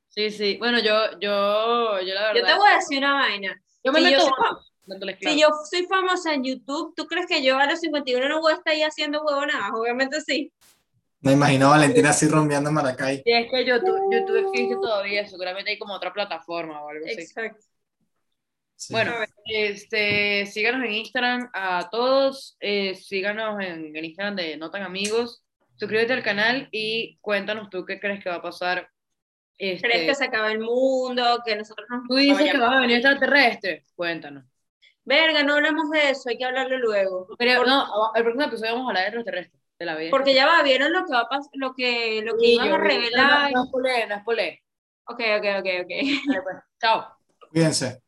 Sí, 0.10 0.32
sí, 0.32 0.58
bueno, 0.58 0.80
yo, 0.80 1.20
yo, 1.20 2.00
yo 2.02 2.14
la 2.16 2.34
verdad, 2.34 2.36
Yo 2.36 2.46
te 2.46 2.54
voy 2.56 2.68
a 2.72 2.76
decir 2.76 2.98
una 2.98 3.14
vaina. 3.14 3.62
yo 3.84 3.92
me 3.92 4.00
si 4.00 4.06
yo 4.06 4.12
meto 4.12 4.24
soy 4.24 4.32
bono, 4.32 4.60
dándoles 4.88 5.18
claro. 5.18 5.36
Si 5.36 5.42
yo 5.42 5.50
soy 5.70 5.86
famosa 5.86 6.34
en 6.34 6.44
YouTube, 6.44 6.94
¿tú 6.96 7.06
crees 7.06 7.28
que 7.28 7.44
yo 7.44 7.58
a 7.58 7.66
los 7.66 7.80
51 7.80 8.28
no 8.28 8.42
voy 8.42 8.54
a 8.54 8.56
estar 8.56 8.74
ahí 8.74 8.82
haciendo 8.82 9.22
huevonadas? 9.22 9.72
Obviamente 9.74 10.22
sí. 10.22 10.52
Me 11.20 11.34
imagino 11.34 11.68
a 11.68 11.72
Valentina 11.72 12.12
así 12.12 12.28
rompeando 12.28 12.70
en 12.70 12.76
Maracay. 12.76 13.22
Si 13.24 13.32
es 13.32 13.50
que 13.50 13.66
YouTube, 13.66 14.00
YouTube 14.12 14.48
existe 14.48 14.76
todavía, 14.76 15.28
seguramente 15.28 15.72
hay 15.72 15.80
como 15.80 15.94
otra 15.94 16.14
plataforma 16.14 16.84
o 16.84 16.90
algo 16.90 17.06
así. 17.06 17.22
Exacto. 17.22 17.66
Sí. 18.76 18.94
Bueno, 18.94 19.14
este, 19.46 20.46
síganos 20.46 20.86
en 20.86 20.94
Instagram 20.94 21.50
a 21.52 21.90
todos, 21.90 22.56
eh, 22.60 22.94
síganos 22.94 23.60
en 23.60 23.96
el 23.96 24.06
Instagram 24.06 24.36
de 24.36 24.56
No 24.58 24.70
Tan 24.70 24.84
Amigos, 24.84 25.44
suscríbete 25.76 26.14
al 26.14 26.22
canal 26.22 26.70
y 26.72 27.18
cuéntanos 27.22 27.72
tú 27.72 27.86
qué 27.86 28.00
crees 28.00 28.24
que 28.24 28.30
va 28.30 28.36
a 28.36 28.42
pasar. 28.42 28.88
Este, 29.58 29.88
¿Crees 29.88 30.08
que 30.08 30.16
se 30.16 30.26
acaba 30.26 30.52
el 30.52 30.60
mundo? 30.60 31.42
Que 31.44 31.56
nosotros 31.56 31.88
nos 31.90 32.08
tú 32.08 32.16
dices 32.16 32.52
que 32.52 32.58
van 32.60 32.74
a 32.74 32.82
venir 32.82 32.98
extraterrestres, 32.98 33.92
cuéntanos. 33.96 34.46
Verga, 35.08 35.44
no 35.44 35.54
hablamos 35.56 35.90
de 35.90 36.10
eso, 36.12 36.30
hay 36.30 36.38
que 36.38 36.46
hablarlo 36.46 36.78
luego. 36.80 37.28
Pero, 37.38 37.66
no, 37.66 37.86
el 38.14 38.24
próximo 38.24 38.46
episodio 38.46 38.74
vamos 38.74 38.88
a 38.88 38.90
hablar 38.90 39.04
de 39.12 39.18
extraterrestres. 39.20 39.62
de 39.80 39.86
la 39.86 39.96
vida. 39.96 40.12
Porque 40.12 40.34
ya 40.34 40.46
va, 40.46 40.64
vieron 40.64 40.92
lo 40.92 41.06
que 41.06 41.14
va 41.14 41.22
a 41.22 41.30
pas- 41.30 41.50
lo 41.54 41.74
que, 41.74 42.22
lo 42.24 42.34
que 42.34 42.40
Sí, 42.46 42.54
iban 42.56 42.68
yo 42.68 42.76
a 42.76 42.78
revelar. 42.80 43.52
No, 43.52 43.58
no, 43.60 43.64
no 43.64 43.64
es 43.64 43.72
polé, 43.72 44.08
no. 44.08 44.16
Ok, 45.10 45.22
ok, 45.38 45.46
ok, 45.60 45.68
ok. 45.84 45.92
Pues, 46.44 46.56
Chao. 46.82 47.18
Cuídense. 47.52 48.02